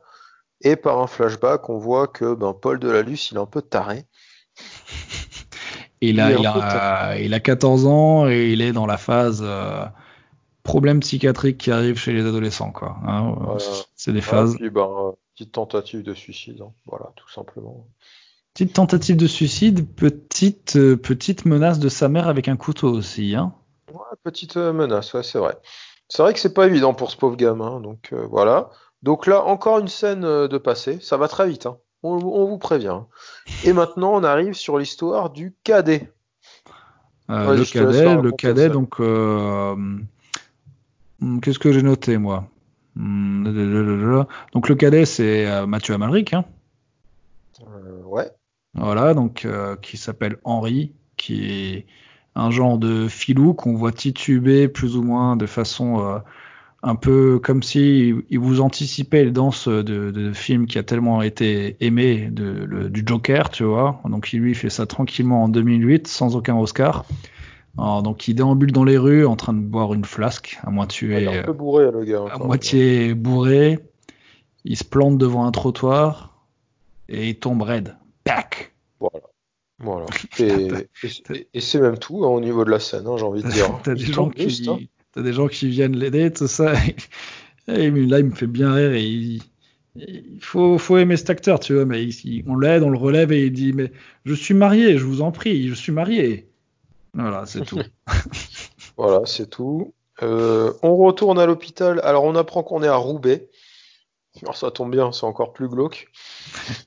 Et 0.61 0.77
par 0.77 1.01
un 1.01 1.07
flashback, 1.07 1.69
on 1.71 1.79
voit 1.79 2.07
que 2.07 2.35
ben, 2.35 2.53
Paul 2.55 2.79
Delalus, 2.79 3.31
il 3.33 3.37
est 3.37 3.41
un 3.41 3.47
peu 3.47 3.63
taré. 3.63 4.05
Il 6.01 6.21
a, 6.21 6.31
Il 6.31 6.37
est 6.37 6.41
il, 6.41 6.47
un 6.47 6.53
peu 6.53 6.59
a, 6.61 7.19
il 7.19 7.35
a 7.35 7.41
14 7.41 7.87
ans 7.87 8.29
et 8.29 8.51
il 8.53 8.61
est 8.61 8.73
dans 8.73 8.87
la 8.87 8.97
phase 8.99 9.41
euh, 9.45 9.85
problème 10.63 11.01
psychiatrique 11.01 11.59
qui 11.59 11.71
arrive 11.71 11.97
chez 11.97 12.13
les 12.13 12.25
adolescents, 12.27 12.73
quoi. 12.73 12.97
hein. 13.07 13.35
Voilà. 13.41 13.61
C'est 13.97 14.13
des 14.13 14.19
Ah, 14.21 14.23
phases. 14.23 14.57
puis, 14.57 14.71
ben, 14.71 14.83
euh, 14.83 15.13
petite 15.35 15.53
tentative 15.53 16.03
de 16.03 16.15
suicide. 16.15 16.61
hein. 16.61 16.73
Voilà, 16.87 17.07
tout 17.17 17.29
simplement. 17.31 17.87
Petite 18.55 18.75
tentative 18.75 19.17
de 19.17 19.27
suicide, 19.27 19.89
petite, 19.95 20.77
euh, 20.77 20.95
petite 20.97 21.47
menace 21.47 21.79
de 21.79 21.89
sa 21.89 22.11
mère 22.11 22.29
avec 22.29 22.49
un 22.49 22.57
couteau 22.57 22.93
aussi. 22.93 23.35
Hein. 23.35 23.55
Ouais, 23.91 24.01
petite 24.23 24.59
euh, 24.59 24.75
menace, 24.75 25.15
ouais, 25.15 25.23
c'est 25.23 25.39
vrai. 25.39 25.57
C'est 26.09 26.23
vrai 26.23 26.35
que 26.35 26.39
c'est 26.39 26.53
pas 26.53 26.67
évident 26.67 26.93
pour 26.93 27.11
ce 27.11 27.17
pauvre 27.17 27.37
gamin, 27.37 27.81
donc 27.81 28.11
euh, 28.13 28.27
voilà. 28.31 28.69
Donc 29.03 29.27
là, 29.27 29.43
encore 29.43 29.79
une 29.79 29.89
scène 29.89 30.21
de 30.21 30.59
passé, 30.59 30.99
ça 31.01 31.17
va 31.17 31.29
très 31.29 31.49
vite, 31.49 31.65
hein. 31.65 31.79
on, 32.03 32.17
on 32.17 32.45
vous 32.45 32.59
prévient. 32.59 33.01
Et 33.65 33.73
maintenant, 33.73 34.13
on 34.13 34.23
arrive 34.23 34.53
sur 34.53 34.79
l'histoire 34.79 35.31
du 35.31 35.55
cadet. 35.65 36.13
Euh, 37.31 37.57
le 37.57 37.65
cadet, 37.65 38.21
le 38.21 38.33
cadet, 38.33 38.69
donc 38.69 39.01
hum, 39.01 40.07
qu'est-ce 41.41 41.59
que 41.59 41.73
j'ai 41.73 41.83
noté 41.83 42.19
moi? 42.19 42.45
Blablabla. 42.97 44.27
Donc 44.53 44.69
le 44.69 44.75
cadet 44.75 45.07
c'est 45.07 45.67
Mathieu 45.67 45.95
Amalric, 45.95 46.35
hein, 46.35 46.45
Euh, 47.63 48.03
ouais. 48.05 48.31
Voilà, 48.75 49.15
donc 49.15 49.45
euh, 49.45 49.77
qui 49.77 49.97
s'appelle 49.97 50.37
Henri, 50.45 50.93
qui 51.17 51.45
est 51.45 51.87
un 52.35 52.51
genre 52.51 52.79
de 52.79 53.09
filou 53.09 53.53
qu'on 53.55 53.75
voit 53.75 53.93
tituber 53.93 54.69
plus 54.69 54.97
ou 54.97 55.03
moins 55.03 55.37
de 55.37 55.45
façon 55.47 56.01
euh, 56.01 56.19
un 56.83 56.95
peu 56.97 57.39
comme 57.39 57.63
si 57.63 58.15
il 58.31 58.39
vous 58.39 58.61
anticipait 58.61 59.25
les 59.25 59.31
danses 59.31 59.69
de, 59.69 59.83
de 60.11 60.33
films 60.33 60.67
qui 60.67 60.79
a 60.79 60.83
tellement 60.83 61.21
été 61.23 61.77
aimé 61.81 62.29
de, 62.33 62.65
le- 62.67 62.89
du 62.91 63.03
Joker, 63.07 63.51
tu 63.51 63.65
vois. 63.65 64.01
Donc 64.09 64.33
il 64.33 64.41
lui 64.41 64.55
fait 64.55 64.71
ça 64.71 64.87
tranquillement 64.87 65.45
en 65.45 65.49
2008 65.49 66.09
sans 66.09 66.35
aucun 66.35 66.57
Oscar. 66.57 67.05
Alors, 67.79 68.03
donc 68.03 68.27
il 68.29 68.35
déambule 68.35 68.73
dans 68.73 68.85
les 68.85 68.99
rues 68.99 69.25
en 69.27 69.37
train 69.37 69.53
de 69.53 69.61
boire 69.61 69.95
une 69.95 70.05
flasque 70.05 70.59
à 70.65 70.71
moitié, 70.71 71.09
il 71.09 71.15
est 71.25 71.27
un 71.29 71.35
euh, 71.41 71.43
peu 71.45 71.53
bourré, 71.53 71.91
le 71.93 72.05
gars. 72.05 72.25
à 72.31 72.39
moitié 72.39 73.15
bourré. 73.15 73.79
Il 74.65 74.77
se 74.77 74.85
plante 74.85 75.19
devant 75.19 75.45
un 75.47 75.51
trottoir 75.53 76.35
et 77.09 77.29
il 77.31 77.39
tombe 77.39 77.63
raide. 77.63 77.97
Voilà. 79.11 79.27
Voilà. 79.79 80.07
Et, 80.39 80.69
et- 81.35 81.49
et 81.55 81.61
c'est 81.61 81.81
même 81.81 81.99
tout 81.99 82.25
hein, 82.25 82.29
au 82.29 82.41
niveau 82.41 82.65
de 82.65 82.71
la 82.71 82.79
scène, 82.79 83.07
hein, 83.07 83.17
j'ai 83.17 83.25
envie 83.25 83.43
de 83.43 83.49
dire. 83.51 83.67
T'as 83.83 83.93
Il 83.95 84.07
des 84.07 84.13
gens 84.13 84.25
tombe 84.25 84.39
juste, 84.39 84.69
hein. 84.69 84.77
qui, 84.79 84.91
t'as 85.13 85.23
des 85.23 85.33
gens 85.33 85.49
qui 85.49 85.69
viennent 85.69 85.97
l'aider, 85.97 86.33
tout 86.33 86.47
ça. 86.47 86.73
Et 87.69 87.91
là, 87.91 88.19
il 88.21 88.25
me 88.27 88.35
fait 88.35 88.47
bien 88.49 88.73
rire 88.73 88.93
et 88.93 89.05
il, 89.05 89.43
il 89.97 90.39
faut, 90.41 90.79
faut 90.79 90.99
aimer 90.99 91.17
cet 91.17 91.31
acteur, 91.31 91.61
tu 91.61 91.75
vois. 91.75 91.85
Mais 91.85 92.03
il- 92.05 92.45
on 92.49 92.57
l'aide, 92.57 92.83
on 92.83 92.91
le 92.91 92.99
relève 92.99 93.31
et 93.33 93.47
il 93.47 93.53
dit, 93.53 93.73
mais 93.73 93.93
je 94.25 94.35
suis 94.35 94.55
marié, 94.55 94.99
je 94.99 95.05
vous 95.05 95.21
en 95.23 95.31
prie, 95.33 95.69
je 95.69 95.75
suis 95.75 95.93
marié. 95.93 96.49
Voilà, 97.15 97.45
c'est 97.47 97.65
tout. 97.65 97.79
Voilà, 98.97 99.23
c'est 99.27 99.49
tout. 99.49 99.93
Euh, 100.23 100.73
on 100.83 100.97
retourne 100.97 101.39
à 101.39 101.47
l'hôpital. 101.47 102.01
Alors, 102.05 102.25
on 102.25 102.35
apprend 102.37 102.63
qu'on 102.63 102.83
est 102.83 102.89
à 102.89 102.97
Roubaix. 102.97 103.49
Alors, 104.41 104.57
ça 104.57 104.71
tombe 104.71 104.91
bien, 104.91 105.13
c'est 105.13 105.27
encore 105.27 105.53
plus 105.53 105.69
glauque. 105.69 106.09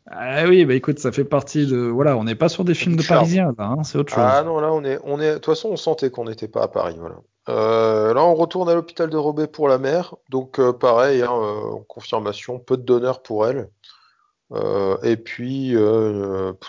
ah 0.07 0.45
oui, 0.47 0.65
bah 0.65 0.73
écoute, 0.73 0.97
ça 0.99 1.11
fait 1.11 1.23
partie 1.23 1.67
de, 1.67 1.77
voilà, 1.77 2.17
on 2.17 2.23
n'est 2.23 2.35
pas 2.35 2.49
sur 2.49 2.65
des 2.65 2.73
films 2.73 2.95
de 2.95 3.03
charme. 3.03 3.19
Parisiens 3.19 3.53
là, 3.57 3.65
hein, 3.77 3.83
c'est 3.83 3.99
autre 3.99 4.11
chose. 4.13 4.23
Ah 4.25 4.41
non, 4.43 4.59
là, 4.59 4.73
on 4.73 4.83
est, 4.83 4.99
on 5.03 5.19
est. 5.21 5.29
De 5.29 5.33
toute 5.35 5.45
façon, 5.45 5.69
on 5.69 5.77
sentait 5.77 6.09
qu'on 6.09 6.25
n'était 6.25 6.47
pas 6.47 6.63
à 6.63 6.67
Paris, 6.67 6.95
voilà. 6.99 7.17
Euh, 7.47 8.13
là, 8.15 8.23
on 8.25 8.33
retourne 8.33 8.67
à 8.67 8.73
l'hôpital 8.73 9.11
de 9.11 9.17
Roubaix 9.17 9.45
pour 9.47 9.67
la 9.67 9.77
mère. 9.77 10.15
Donc, 10.29 10.57
euh, 10.59 10.73
pareil, 10.73 11.21
hein, 11.21 11.29
euh, 11.31 11.75
confirmation, 11.87 12.57
peu 12.57 12.77
de 12.77 12.81
donneurs 12.81 13.21
pour 13.21 13.45
elle. 13.47 13.69
Et 15.03 15.17
puis, 15.17 15.75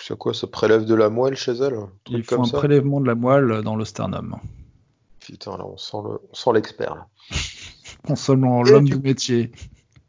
c'est 0.02 0.18
quoi, 0.18 0.34
ça 0.34 0.46
prélève 0.46 0.84
de 0.84 0.94
la 0.94 1.08
moelle 1.08 1.36
chez 1.36 1.52
elle, 1.52 1.74
un 1.74 1.90
il 2.08 2.12
truc 2.12 2.24
faut 2.26 2.36
comme 2.36 2.44
un 2.44 2.48
ça. 2.48 2.58
prélèvement 2.58 3.00
de 3.00 3.06
la 3.06 3.14
moelle 3.14 3.62
dans 3.62 3.76
le 3.76 3.84
sternum. 3.84 4.36
Putain, 5.20 5.56
là, 5.56 5.64
on 5.66 5.76
sent 5.76 5.96
le, 6.04 6.18
on 6.30 6.34
sent 6.34 6.50
l'expert. 6.54 6.94
là. 6.94 7.06
On 8.08 8.14
Et 8.14 8.70
l'homme 8.70 8.84
du- 8.84 8.96
du 8.96 9.02
métier. 9.02 9.50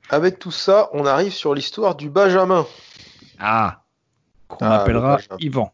Avec 0.09 0.39
tout 0.39 0.51
ça, 0.51 0.89
on 0.93 1.05
arrive 1.05 1.33
sur 1.33 1.53
l'histoire 1.53 1.95
du 1.95 2.09
Benjamin. 2.09 2.65
Ah, 3.39 3.83
qu'on 4.47 4.65
Ah, 4.65 4.69
le 4.69 4.81
appellera 4.81 5.15
Benjamin. 5.17 5.37
Yvan. 5.39 5.73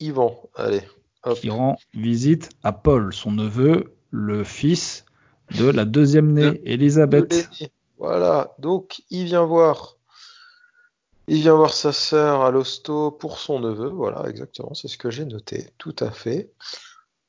Yvan, 0.00 0.42
allez, 0.56 0.82
hop. 1.24 1.38
qui 1.38 1.50
rend 1.50 1.76
visite 1.94 2.50
à 2.62 2.72
Paul, 2.72 3.12
son 3.12 3.32
neveu, 3.32 3.94
le 4.10 4.44
fils 4.44 5.04
de 5.58 5.66
la 5.70 5.84
deuxième 5.84 6.32
née, 6.32 6.52
De- 6.52 6.60
Elisabeth. 6.64 7.28
de. 7.60 7.66
Voilà, 7.98 8.54
donc 8.58 9.02
il 9.10 9.24
vient 9.26 9.44
voir, 9.44 9.96
il 11.28 11.42
vient 11.42 11.54
voir 11.54 11.74
sa 11.74 11.92
sœur 11.92 12.42
à 12.42 12.50
l'hosto 12.50 13.10
pour 13.10 13.38
son 13.38 13.60
neveu. 13.60 13.88
Voilà, 13.88 14.26
exactement, 14.28 14.72
c'est 14.74 14.88
ce 14.88 14.96
que 14.96 15.10
j'ai 15.10 15.26
noté, 15.26 15.68
tout 15.76 15.94
à 16.00 16.10
fait. 16.10 16.50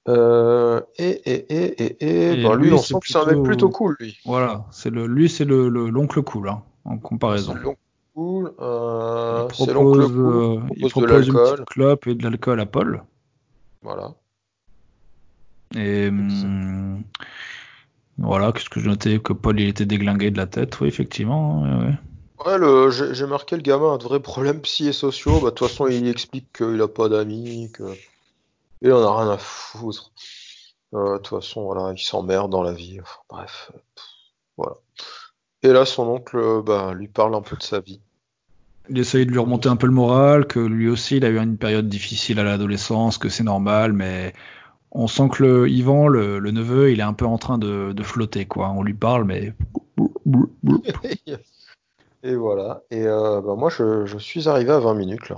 Euh, 0.07 0.81
et 0.97 1.09
et 1.31 1.53
et 1.53 1.83
et 1.83 2.39
et, 2.39 2.43
bah, 2.43 2.55
lui, 2.55 2.67
lui, 2.67 2.73
on 2.73 2.77
c'est 2.77 2.93
sent 2.93 2.99
que 3.01 3.07
c'est 3.07 3.17
un 3.19 3.25
mec 3.25 3.43
plutôt- 3.43 3.69
cool, 3.69 3.95
lui. 3.99 4.17
Voilà, 4.25 4.65
c'est 4.71 4.89
le, 4.89 5.05
lui, 5.05 5.29
c'est 5.29 5.45
le, 5.45 5.69
le- 5.69 5.89
l'oncle 5.89 6.21
cool, 6.23 6.49
hein, 6.49 6.63
en 6.85 6.97
comparaison. 6.97 7.53
L'oncle 7.53 7.77
cool. 8.15 8.51
euh, 8.59 9.43
Il 9.43 9.53
propose, 9.53 9.73
l'oncle 9.75 10.13
cool. 10.13 10.35
euh, 10.35 10.59
il 10.75 10.89
propose 10.89 11.27
de 11.27 11.31
une 11.31 11.33
petite 11.37 11.65
clope 11.65 12.07
et 12.07 12.15
de 12.15 12.23
l'alcool 12.23 12.59
à 12.59 12.65
Paul. 12.65 13.03
Voilà. 13.83 14.13
Et 15.75 16.07
hum, 16.09 17.03
voilà, 18.17 18.51
qu'est-ce 18.51 18.69
que 18.69 18.79
j'ai 18.79 18.87
noté 18.89 19.19
Que 19.19 19.33
Paul, 19.33 19.59
il 19.59 19.67
était 19.69 19.85
déglingué 19.85 20.31
de 20.31 20.37
la 20.37 20.47
tête, 20.47 20.79
oui, 20.81 20.87
effectivement. 20.87 21.61
ouais, 21.61 21.85
ouais. 21.85 21.93
Ouais, 22.45 22.57
le, 22.57 22.89
j'ai 22.89 23.13
j'ai 23.13 23.27
marqué 23.27 23.55
le 23.55 23.61
gamin 23.61 23.93
a 23.93 23.97
de 23.99 24.03
vrais 24.03 24.19
problèmes 24.19 24.61
psy 24.61 24.87
et 24.87 24.93
sociaux. 24.93 25.39
Bah, 25.39 25.51
de 25.51 25.55
toute 25.55 25.67
façon, 25.67 25.87
il 25.87 26.07
explique 26.07 26.51
qu'il 26.53 26.81
a 26.81 26.87
pas 26.87 27.07
d'amis, 27.07 27.69
que 27.71 27.83
il 28.81 28.91
en 28.91 29.03
a 29.03 29.23
rien 29.23 29.31
à 29.31 29.37
foutre. 29.37 30.11
Euh, 30.93 31.13
de 31.13 31.17
toute 31.17 31.27
façon, 31.39 31.63
voilà, 31.63 31.93
il 31.93 31.99
s'emmerde 32.01 32.51
dans 32.51 32.63
la 32.63 32.73
vie. 32.73 32.99
Enfin, 33.01 33.19
bref, 33.29 33.71
euh, 33.73 33.77
pff, 33.95 34.05
voilà. 34.57 34.75
Et 35.63 35.69
là, 35.69 35.85
son 35.85 36.07
oncle, 36.07 36.37
euh, 36.37 36.61
bah, 36.61 36.93
lui 36.93 37.07
parle 37.07 37.35
un 37.35 37.41
peu 37.41 37.55
de 37.55 37.63
sa 37.63 37.79
vie. 37.79 38.01
Il 38.89 38.97
essaye 38.97 39.25
de 39.25 39.31
lui 39.31 39.39
remonter 39.39 39.69
un 39.69 39.75
peu 39.75 39.87
le 39.87 39.93
moral, 39.93 40.47
que 40.47 40.59
lui 40.59 40.89
aussi, 40.89 41.17
il 41.17 41.25
a 41.25 41.29
eu 41.29 41.37
une 41.37 41.57
période 41.57 41.87
difficile 41.87 42.39
à 42.39 42.43
l'adolescence, 42.43 43.17
que 43.17 43.29
c'est 43.29 43.43
normal, 43.43 43.93
mais 43.93 44.33
on 44.91 45.07
sent 45.07 45.29
que 45.31 45.43
le 45.43 45.69
Yvan, 45.69 46.07
le, 46.07 46.39
le 46.39 46.51
neveu, 46.51 46.91
il 46.91 46.99
est 46.99 47.03
un 47.03 47.13
peu 47.13 47.25
en 47.25 47.37
train 47.37 47.57
de, 47.57 47.93
de 47.93 48.03
flotter, 48.03 48.45
quoi. 48.45 48.69
On 48.71 48.83
lui 48.83 48.95
parle, 48.95 49.23
mais 49.23 49.53
Et 52.23 52.35
voilà. 52.35 52.83
Et 52.91 53.03
euh, 53.05 53.41
bah, 53.41 53.55
moi, 53.55 53.69
je, 53.69 54.05
je 54.05 54.17
suis 54.17 54.47
arrivé 54.47 54.71
à 54.71 54.79
20 54.79 54.93
minutes 54.93 55.29
là. 55.29 55.37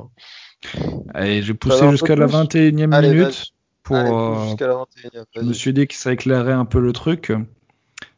Allez, 1.13 1.41
j'ai 1.43 1.53
poussé 1.53 1.89
jusqu'à 1.91 2.15
la 2.15 2.27
plus 2.27 2.35
21e 2.35 2.93
Allez, 2.93 3.09
minute 3.13 3.53
pour. 3.83 3.95
Allez, 3.95 4.11
euh, 4.11 4.45
jusqu'à 4.45 4.67
la 4.67 4.73
21e. 4.73 5.25
je 5.35 5.41
me 5.41 5.53
suis 5.53 5.73
dit 5.73 5.87
que 5.87 5.95
ça 5.95 6.13
éclairait 6.13 6.53
un 6.53 6.65
peu 6.65 6.79
le 6.79 6.93
truc. 6.93 7.31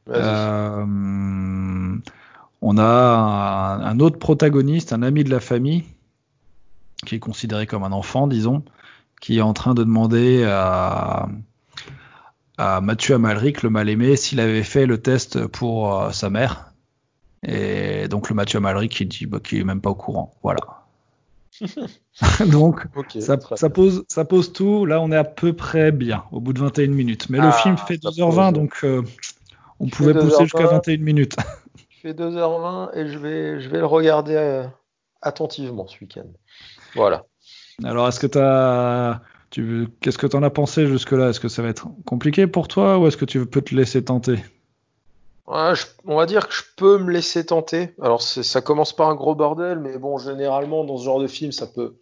Euh, 0.09 0.85
on 2.61 2.77
a 2.77 2.83
un, 2.83 3.81
un 3.81 3.99
autre 3.99 4.19
protagoniste, 4.19 4.93
un 4.93 5.01
ami 5.01 5.23
de 5.23 5.29
la 5.29 5.39
famille, 5.39 5.83
qui 7.05 7.15
est 7.15 7.19
considéré 7.19 7.65
comme 7.67 7.83
un 7.83 7.91
enfant, 7.91 8.27
disons, 8.27 8.63
qui 9.21 9.39
est 9.39 9.41
en 9.41 9.53
train 9.53 9.73
de 9.73 9.83
demander 9.83 10.43
à, 10.43 11.27
à 12.57 12.81
Mathieu 12.81 13.15
Amalric, 13.15 13.63
le 13.63 13.69
mal-aimé, 13.69 14.15
s'il 14.15 14.39
avait 14.39 14.63
fait 14.63 14.85
le 14.85 15.01
test 15.01 15.45
pour 15.47 15.93
euh, 15.93 16.11
sa 16.11 16.29
mère. 16.29 16.71
Et 17.43 18.07
donc 18.07 18.29
le 18.29 18.35
Mathieu 18.35 18.57
Amalric, 18.57 18.99
il 18.99 19.07
dit 19.07 19.25
bah, 19.25 19.39
qu'il 19.39 19.59
est 19.59 19.63
même 19.63 19.81
pas 19.81 19.91
au 19.91 19.95
courant. 19.95 20.33
Voilà. 20.41 20.84
donc 22.51 22.85
ça, 23.19 23.37
pose, 23.69 24.05
ça 24.07 24.25
pose 24.25 24.53
tout. 24.53 24.85
Là, 24.85 25.01
on 25.01 25.11
est 25.11 25.17
à 25.17 25.23
peu 25.23 25.53
près 25.53 25.91
bien, 25.91 26.23
au 26.31 26.39
bout 26.39 26.53
de 26.53 26.59
21 26.59 26.87
minutes. 26.87 27.29
Mais 27.29 27.39
le 27.39 27.49
Ah, 27.49 27.51
film 27.51 27.77
fait 27.77 28.01
ça 28.01 28.09
2h20, 28.09 28.51
pose. 28.51 28.53
donc 28.53 28.79
euh, 28.83 29.01
on 29.79 29.87
pouvait 29.87 30.13
pousser 30.13 30.43
jusqu'à 30.43 30.65
2h20. 30.65 30.69
21 30.71 30.97
minutes. 30.97 31.35
Il 31.91 31.95
fait 32.01 32.13
2h20 32.13 32.95
et 32.95 33.07
je 33.07 33.17
vais, 33.17 33.59
je 33.59 33.69
vais 33.69 33.79
le 33.79 33.85
regarder 33.85 34.35
euh, 34.35 34.67
attentivement 35.21 35.87
ce 35.87 35.97
week-end. 36.01 36.27
Voilà. 36.95 37.25
Alors, 37.83 38.07
est-ce 38.07 38.19
que 38.19 38.27
t'as, 38.27 39.21
tu 39.49 39.87
qu'est-ce 40.01 40.17
que 40.17 40.27
t'en 40.27 40.43
as 40.43 40.49
pensé 40.49 40.87
jusque-là? 40.87 41.29
Est-ce 41.29 41.39
que 41.39 41.47
ça 41.49 41.61
va 41.61 41.69
être 41.69 41.87
compliqué 42.05 42.47
pour 42.47 42.67
toi 42.67 42.99
ou 42.99 43.07
est-ce 43.07 43.17
que 43.17 43.25
tu 43.25 43.45
peux 43.45 43.61
te 43.61 43.75
laisser 43.75 44.03
tenter? 44.03 44.37
Ouais, 45.47 45.75
je- 45.75 45.85
on 46.05 46.15
va 46.15 46.25
dire 46.25 46.47
que 46.47 46.53
je 46.53 46.63
peux 46.75 46.97
me 46.97 47.11
laisser 47.11 47.45
tenter. 47.45 47.93
Alors, 48.01 48.21
ça 48.21 48.61
commence 48.61 48.93
par 48.93 49.09
un 49.09 49.15
gros 49.15 49.35
bordel, 49.35 49.79
mais 49.79 49.97
bon, 49.97 50.17
généralement, 50.17 50.83
dans 50.83 50.97
ce 50.97 51.03
genre 51.05 51.19
de 51.19 51.27
film, 51.27 51.51
ça 51.51 51.67
peut. 51.67 51.95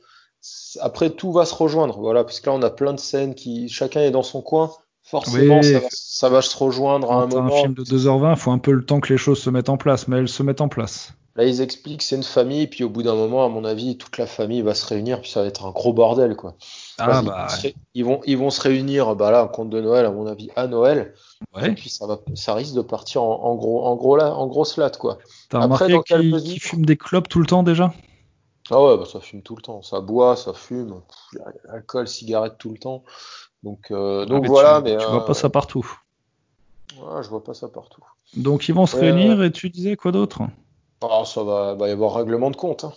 Après, 0.79 1.09
tout 1.09 1.31
va 1.31 1.45
se 1.45 1.53
rejoindre. 1.55 1.99
Voilà, 1.99 2.23
parce 2.23 2.39
que 2.39 2.49
là, 2.49 2.55
on 2.55 2.61
a 2.61 2.69
plein 2.69 2.93
de 2.93 2.99
scènes 2.99 3.35
qui. 3.35 3.69
Chacun 3.69 4.01
est 4.01 4.11
dans 4.11 4.23
son 4.23 4.41
coin. 4.41 4.71
Forcément, 5.05 5.57
Oui. 5.59 5.63
ça 5.73 5.79
va, 5.79 5.87
ça 5.91 6.29
va 6.29 6.41
se 6.41 6.55
rejoindre 6.57 7.11
à 7.11 7.15
un 7.15 7.27
t'as 7.27 7.37
un 7.37 7.41
moment. 7.41 7.61
film 7.61 7.73
de 7.73 7.83
2h20, 7.83 8.35
faut 8.37 8.51
un 8.51 8.57
peu 8.57 8.71
le 8.71 8.85
temps 8.85 9.01
que 9.01 9.11
les 9.11 9.17
choses 9.17 9.39
se 9.41 9.49
mettent 9.49 9.67
en 9.69 9.75
place, 9.77 10.07
mais 10.07 10.17
elles 10.19 10.29
se 10.29 10.43
mettent 10.43 10.61
en 10.61 10.69
place. 10.69 11.11
Là, 11.35 11.43
ils 11.45 11.61
expliquent 11.61 11.97
que 11.99 12.03
c'est 12.05 12.15
une 12.15 12.23
famille, 12.23 12.67
puis 12.67 12.85
au 12.85 12.89
bout 12.89 13.03
d'un 13.03 13.15
moment, 13.15 13.43
à 13.43 13.49
mon 13.49 13.65
avis, 13.65 13.97
toute 13.97 14.17
la 14.17 14.27
famille 14.27 14.61
va 14.61 14.73
se 14.75 14.85
réunir, 14.85 15.19
puis 15.19 15.29
ça 15.29 15.41
va 15.41 15.47
être 15.47 15.65
un 15.65 15.71
gros 15.71 15.91
bordel, 15.91 16.35
quoi. 16.37 16.55
Ah 16.97 17.21
bah 17.23 17.47
ils, 17.95 18.05
vont, 18.05 18.21
ils 18.25 18.37
vont 18.37 18.49
se 18.49 18.61
réunir, 18.61 19.15
bah 19.15 19.31
là, 19.31 19.41
un 19.41 19.47
conte 19.47 19.69
de 19.69 19.81
Noël, 19.81 20.05
à 20.05 20.11
mon 20.11 20.27
avis, 20.27 20.49
à 20.55 20.67
Noël. 20.67 21.13
Et 21.63 21.71
puis 21.71 21.89
ça 21.89 22.05
va, 22.07 22.19
ça 22.35 22.53
risque 22.53 22.75
de 22.75 22.81
partir 22.81 23.23
en, 23.23 23.43
en 23.43 23.55
gros, 23.55 23.83
en 23.85 23.95
gros 23.95 24.15
là, 24.15 24.33
en 24.35 24.47
grosse 24.47 24.77
latte, 24.77 24.97
quoi. 24.97 25.17
T'as 25.49 25.61
Après, 25.61 25.85
remarqué 25.85 26.15
qu'ils 26.15 26.31
mesure 26.31 26.57
fument 26.61 26.85
des 26.85 26.97
clopes 26.97 27.29
tout 27.29 27.39
le 27.39 27.45
temps 27.45 27.63
déjà? 27.63 27.93
Ah 28.69 28.81
ouais, 28.81 28.97
bah 28.97 29.05
ça 29.05 29.19
fume 29.19 29.41
tout 29.41 29.55
le 29.55 29.61
temps, 29.61 29.81
ça 29.81 29.99
boit, 29.99 30.35
ça 30.35 30.53
fume, 30.53 31.01
pff, 31.01 31.41
alcool, 31.69 32.07
cigarette 32.07 32.57
tout 32.57 32.71
le 32.71 32.77
temps. 32.77 33.03
Donc, 33.61 33.91
euh, 33.91 34.25
donc 34.25 34.37
Ah, 34.37 34.41
mais 34.41 34.47
voilà, 34.47 34.77
tu, 34.77 34.83
mais 34.83 34.97
tu 34.97 35.05
euh, 35.05 35.09
vois 35.09 35.25
pas 35.25 35.33
ça 35.33 35.49
partout. 35.49 35.85
ouais, 36.97 37.23
je 37.23 37.29
vois 37.29 37.43
pas 37.43 37.53
ça 37.53 37.67
partout. 37.67 38.01
Donc 38.35 38.67
ils 38.67 38.73
vont 38.73 38.85
se 38.85 38.95
réunir 38.95 39.43
et 39.43 39.51
tu 39.51 39.69
disais 39.69 39.95
quoi 39.95 40.11
d'autre? 40.11 40.41
Ah, 41.01 41.23
ça 41.25 41.43
va, 41.43 41.75
va 41.75 41.87
y 41.89 41.91
avoir 41.91 42.15
règlement 42.15 42.49
de 42.49 42.55
compte. 42.55 42.83
Hein. 42.85 42.93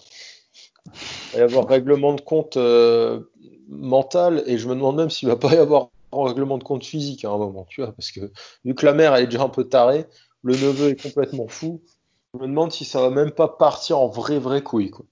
Va 1.33 1.39
y 1.41 1.43
avoir 1.43 1.67
règlement 1.69 2.15
de 2.15 2.21
compte 2.21 2.57
euh, 2.57 3.21
mental, 3.69 4.43
et 4.47 4.59
je 4.59 4.69
me 4.69 4.75
demande 4.75 4.97
même 4.97 5.11
s'il 5.11 5.29
va 5.29 5.37
pas 5.37 5.55
y 5.55 5.59
avoir 5.59 5.89
règlement 6.13 6.57
de 6.59 6.65
compte 6.65 6.85
physique 6.85 7.25
à 7.25 7.31
un 7.31 7.37
moment, 7.37 7.67
tu 7.69 7.83
vois, 7.83 7.93
parce 7.93 8.11
que 8.11 8.21
vu 8.65 8.75
que 8.75 8.87
la 8.87 8.95
mère 8.95 9.15
elle 9.15 9.25
est 9.25 9.27
déjà 9.27 9.43
un 9.43 9.49
peu 9.49 9.65
tarée, 9.65 10.07
le 10.43 10.55
neveu 10.55 10.91
est 10.91 11.03
complètement 11.03 11.49
fou. 11.49 11.83
Je 12.35 12.41
me 12.41 12.47
demande 12.49 12.71
si 12.73 12.85
ça 12.85 13.01
va 13.01 13.11
même 13.11 13.31
pas 13.31 13.49
partir 13.49 13.99
en 13.99 14.09
vrai 14.09 14.39
vrai 14.39 14.63
couille 14.63 14.91
quoi. 14.91 15.07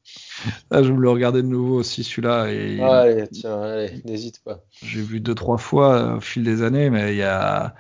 Ah, 0.71 0.83
je 0.83 0.93
le 0.93 1.11
regarder 1.11 1.43
de 1.43 1.47
nouveau 1.47 1.77
aussi 1.77 2.05
celui-là 2.05 2.49
et 2.53 2.81
Allez, 2.81 3.29
tiens, 3.29 3.63
allez, 3.63 4.03
n'hésite 4.05 4.43
pas. 4.45 4.61
j'ai 4.83 5.01
vu 5.01 5.21
deux 5.21 5.35
trois 5.35 5.57
fois 5.59 5.95
euh, 5.95 6.17
au 6.17 6.21
fil 6.21 6.43
des 6.45 6.63
années, 6.63 6.91
mais 6.91 7.13
il 7.15 7.19
y 7.19 7.23
a 7.23 7.75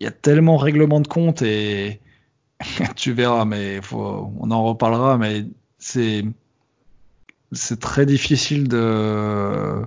il 0.00 0.04
y 0.04 0.06
a 0.06 0.10
tellement 0.10 0.56
règlement 0.56 1.00
de 1.00 1.08
compte 1.08 1.42
et 1.42 2.00
tu 2.96 3.12
verras, 3.12 3.44
mais 3.44 3.80
faut, 3.82 4.30
on 4.38 4.50
en 4.50 4.64
reparlera, 4.64 5.18
mais 5.18 5.44
c'est 5.78 6.24
c'est 7.52 7.80
très 7.80 8.06
difficile 8.06 8.68
de 8.68 9.82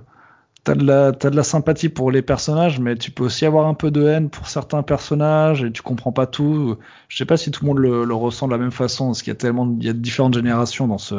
T'as 0.64 0.74
de, 0.76 0.84
la, 0.84 1.12
t'as 1.12 1.30
de 1.30 1.36
la 1.36 1.44
sympathie 1.44 1.88
pour 1.88 2.10
les 2.12 2.22
personnages, 2.22 2.80
mais 2.80 2.96
tu 2.96 3.10
peux 3.12 3.24
aussi 3.24 3.46
avoir 3.46 3.66
un 3.68 3.74
peu 3.74 3.90
de 3.90 4.04
haine 4.06 4.30
pour 4.30 4.48
certains 4.48 4.82
personnages 4.82 5.64
et 5.64 5.72
tu 5.72 5.82
comprends 5.82 6.12
pas 6.12 6.26
tout. 6.26 6.76
Je 7.08 7.16
sais 7.18 7.26
pas 7.26 7.36
si 7.38 7.50
tout 7.52 7.64
le 7.64 7.68
monde 7.68 7.78
le, 7.78 8.04
le 8.04 8.14
ressent 8.14 8.46
de 8.48 8.52
la 8.52 8.58
même 8.58 8.72
façon, 8.72 9.06
parce 9.08 9.22
qu'il 9.22 9.32
y 9.32 9.36
a 9.36 9.38
tellement, 9.38 9.76
il 9.80 9.86
y 9.86 9.90
a 9.90 9.94
différentes 9.94 10.34
générations 10.34 10.88
dans 10.88 10.98
ce, 10.98 11.14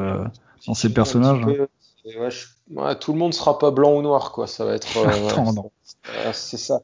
dans 0.67 0.75
ces 0.75 0.93
personnages. 0.93 1.41
Peu, 1.45 1.67
ouais, 2.05 2.31
je- 2.31 2.47
ouais, 2.71 2.97
tout 2.99 3.13
le 3.13 3.19
monde 3.19 3.33
sera 3.33 3.57
pas 3.57 3.71
blanc 3.71 3.95
ou 3.97 4.01
noir, 4.01 4.31
quoi. 4.31 4.47
Ça 4.47 4.65
va 4.65 4.73
être. 4.75 4.97
euh, 4.97 5.37
c'est 6.33 6.57
ça. 6.57 6.81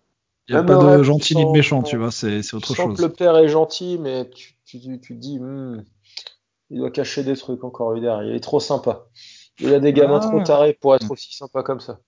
Il 0.48 0.54
y 0.54 0.56
a 0.56 0.60
Même 0.60 0.66
pas 0.66 0.78
de 0.78 1.04
gentil 1.04 1.36
ni 1.36 1.46
de 1.46 1.52
méchant, 1.52 1.84
tu 1.84 1.98
vois, 1.98 2.10
c'est, 2.10 2.44
c'est 2.44 2.54
autre 2.56 2.74
chose. 2.76 2.98
que 2.98 3.02
le 3.02 3.14
père 3.14 3.38
est 3.38 3.48
gentil, 3.50 3.98
mais 4.00 4.30
tu, 4.30 4.54
tu, 4.66 5.00
tu, 5.02 5.16
dis, 5.16 5.40
Hmm, 5.40 5.84
il 6.72 6.80
doit 6.80 6.92
cacher 6.92 7.24
des 7.24 7.36
trucs 7.38 7.64
encore 7.64 7.94
lui 7.94 8.02
derrière. 8.02 8.24
Il 8.30 8.36
est 8.36 8.40
trop 8.42 8.60
sympa. 8.60 9.08
Il 9.60 9.74
a 9.74 9.80
des 9.80 9.94
gamins 9.94 10.20
Ah. 10.24 10.28
trop 10.28 10.42
tarés 10.44 10.74
pour 10.74 10.96
être 10.96 11.10
aussi 11.12 11.36
sympa 11.36 11.64
comme 11.64 11.80
ça. 11.80 12.00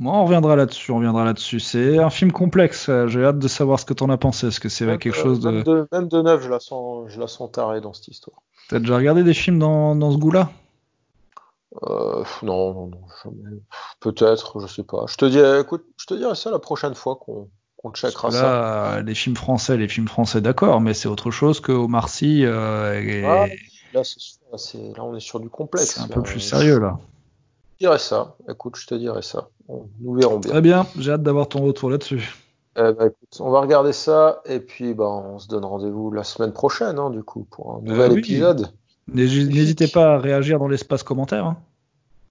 Moi, 0.00 0.12
on 0.14 0.24
reviendra 0.24 0.54
là-dessus, 0.54 0.92
on 0.92 0.96
reviendra 0.98 1.24
là-dessus. 1.24 1.58
C'est 1.58 1.98
un 1.98 2.10
film 2.10 2.30
complexe. 2.30 2.88
euh, 2.88 3.08
J'ai 3.08 3.24
hâte 3.24 3.38
de 3.40 3.48
savoir 3.48 3.80
ce 3.80 3.84
que 3.84 3.94
t'en 3.94 4.08
as 4.10 4.16
pensé. 4.16 4.46
Est-ce 4.46 4.60
que 4.60 4.68
c'est 4.68 4.86
quelque 4.86 5.08
euh, 5.08 5.12
chose 5.22 5.40
de. 5.40 5.50
même 5.50 5.62
de, 5.64 5.88
même 5.90 6.08
de 6.08 6.22
neuf, 6.22 6.42
je 6.42 6.48
la 6.48 6.60
sens, 6.60 7.08
je 7.10 7.18
la 7.18 7.26
sens 7.26 7.50
tarée 7.50 7.80
dans 7.80 7.92
cette 7.92 8.08
histoire. 8.08 8.38
T'as 8.68 8.78
déjà 8.78 8.96
regardé 8.96 9.24
des 9.24 9.34
films 9.34 9.58
dans, 9.58 9.96
dans 9.96 10.12
ce 10.12 10.18
goût-là? 10.18 10.50
Euh, 11.82 12.24
non, 12.42 12.74
non, 12.74 12.86
non, 12.86 13.00
jamais. 13.24 13.58
Peut-être, 14.00 14.60
je 14.60 14.66
sais 14.72 14.84
pas. 14.84 15.04
Je 15.08 15.16
te 15.16 15.24
dis, 15.24 15.38
écoute, 15.60 15.84
je 15.98 16.06
te 16.06 16.14
dirai 16.14 16.34
ça 16.34 16.50
la 16.50 16.58
prochaine 16.58 16.94
fois 16.94 17.16
qu'on 17.16 17.48
qu'on 17.76 17.92
checkera 17.92 18.30
ça. 18.32 18.96
Euh, 18.96 19.02
les 19.02 19.14
films 19.14 19.36
français, 19.36 19.76
les 19.76 19.86
films 19.86 20.08
français, 20.08 20.40
d'accord, 20.40 20.80
mais 20.80 20.94
c'est 20.94 21.06
autre 21.08 21.30
chose 21.30 21.60
que 21.60 21.70
Omar 21.70 22.08
Sy. 22.08 22.44
euh, 22.44 23.00
et 23.00 23.24
Ah, 23.24 23.46
Là, 23.94 24.02
c'est 24.04 24.92
on 25.00 25.16
est 25.16 25.20
sur 25.20 25.40
du 25.40 25.48
complexe. 25.48 25.94
c'est 25.94 26.00
un 26.00 26.06
là. 26.08 26.14
peu 26.14 26.22
plus 26.22 26.40
sérieux 26.40 26.78
là. 26.78 26.98
Je 27.80 27.84
te 27.86 27.90
dirai 27.90 27.98
ça. 27.98 28.36
Écoute, 28.48 28.76
je 28.76 28.86
te 28.86 28.94
dirai 28.94 29.22
ça. 29.22 29.48
On- 29.68 29.84
nous 30.00 30.14
verrons 30.14 30.38
bien. 30.38 30.50
Très 30.50 30.60
bien, 30.60 30.86
j'ai 30.98 31.12
hâte 31.12 31.22
d'avoir 31.22 31.48
ton 31.48 31.62
retour 31.64 31.90
là-dessus. 31.90 32.34
Eh 32.76 32.92
ben, 32.92 33.06
écoute, 33.06 33.40
on 33.40 33.50
va 33.50 33.60
regarder 33.60 33.92
ça 33.92 34.40
et 34.46 34.60
puis 34.60 34.94
bah, 34.94 35.06
on 35.08 35.38
se 35.38 35.48
donne 35.48 35.64
rendez-vous 35.64 36.10
la 36.12 36.22
semaine 36.24 36.52
prochaine, 36.52 36.98
hein, 36.98 37.10
du 37.10 37.22
coup, 37.22 37.44
pour 37.50 37.76
un 37.76 37.80
nouvel 37.80 38.10
Euh, 38.10 38.14
oui. 38.14 38.20
épisode. 38.20 38.70
N'hési- 39.12 39.48
N'hésitez 39.48 39.88
pas 39.88 40.14
à 40.14 40.18
réagir 40.18 40.58
dans 40.58 40.68
l'espace 40.68 41.02
commentaire. 41.02 41.46
hein. 41.46 41.56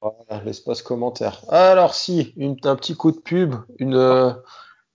Voilà, 0.01 0.43
l'espace 0.45 0.81
commentaire. 0.83 1.41
Alors, 1.49 1.95
si, 1.95 2.33
une- 2.37 2.55
un 2.63 2.75
petit 2.75 2.95
coup 2.95 3.11
de 3.11 3.17
pub, 3.17 3.55
une, 3.79 3.95
euh, 3.95 4.31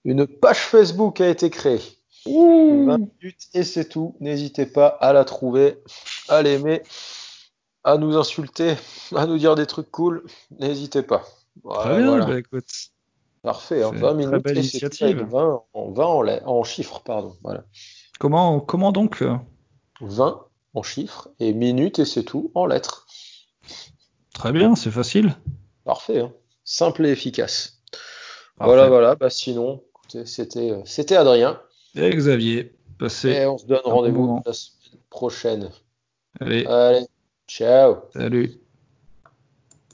une 0.05 0.25
page 0.25 0.59
Facebook 0.65 1.19
a 1.19 1.27
été 1.27 1.49
créée. 1.49 1.81
20 2.25 2.97
minutes 2.97 3.47
et 3.53 3.63
c'est 3.63 3.89
tout. 3.89 4.15
N'hésitez 4.19 4.65
pas 4.65 4.87
à 4.87 5.13
la 5.13 5.25
trouver, 5.25 5.79
à 6.29 6.41
l'aimer, 6.41 6.83
à 7.83 7.97
nous 7.97 8.15
insulter, 8.17 8.75
à 9.15 9.25
nous 9.25 9.37
dire 9.37 9.55
des 9.55 9.65
trucs 9.65 9.91
cool. 9.91 10.25
N'hésitez 10.59 11.03
pas. 11.03 11.23
Très 11.69 11.97
bien, 11.97 12.07
voilà. 12.09 12.25
bah, 12.25 12.39
écoute. 12.39 12.69
Parfait, 13.41 13.83
hein, 13.83 13.89
c'est 13.93 13.99
20 13.99 14.19
une 14.19 14.41
très 14.41 14.53
minutes 14.53 14.57
et 14.57 14.63
c'est 14.63 14.79
tout 14.79 14.85
initiative. 14.95 15.17
avec 15.17 15.27
20 15.27 15.61
en, 15.73 15.91
20 15.91 16.05
en, 16.05 16.21
la- 16.21 16.47
en 16.47 16.63
chiffres, 16.63 17.01
pardon. 17.03 17.35
Voilà. 17.43 17.65
Comment, 18.19 18.61
comment 18.61 18.91
donc 18.93 19.21
euh, 19.21 19.35
20 19.99 20.45
en 20.75 20.81
chiffres 20.83 21.29
et 21.39 21.53
minutes 21.53 21.99
et 21.99 22.05
c'est 22.05 22.23
tout 22.23 22.51
en 22.55 22.65
lettres. 22.65 23.05
Très 24.33 24.53
bien, 24.53 24.75
c'est 24.75 24.91
facile. 24.91 25.35
Parfait, 25.83 26.21
hein. 26.21 26.31
simple 26.63 27.05
et 27.05 27.09
efficace. 27.11 27.81
Parfait. 28.57 28.73
Voilà, 28.73 28.87
voilà. 28.87 29.15
Bah, 29.15 29.29
sinon, 29.29 29.83
c'était 30.25 30.71
euh, 30.71 30.81
c'était 30.85 31.17
Adrien. 31.17 31.59
Et 31.95 32.09
Xavier, 32.15 32.73
passez. 32.97 33.29
Et 33.29 33.45
on 33.45 33.57
se 33.57 33.65
donne 33.65 33.81
rendez-vous 33.85 34.41
la 34.45 34.53
semaine 34.53 35.01
prochaine. 35.09 35.71
Allez, 36.39 36.65
Allez, 36.65 37.05
ciao. 37.47 37.97
salut. 38.13 38.62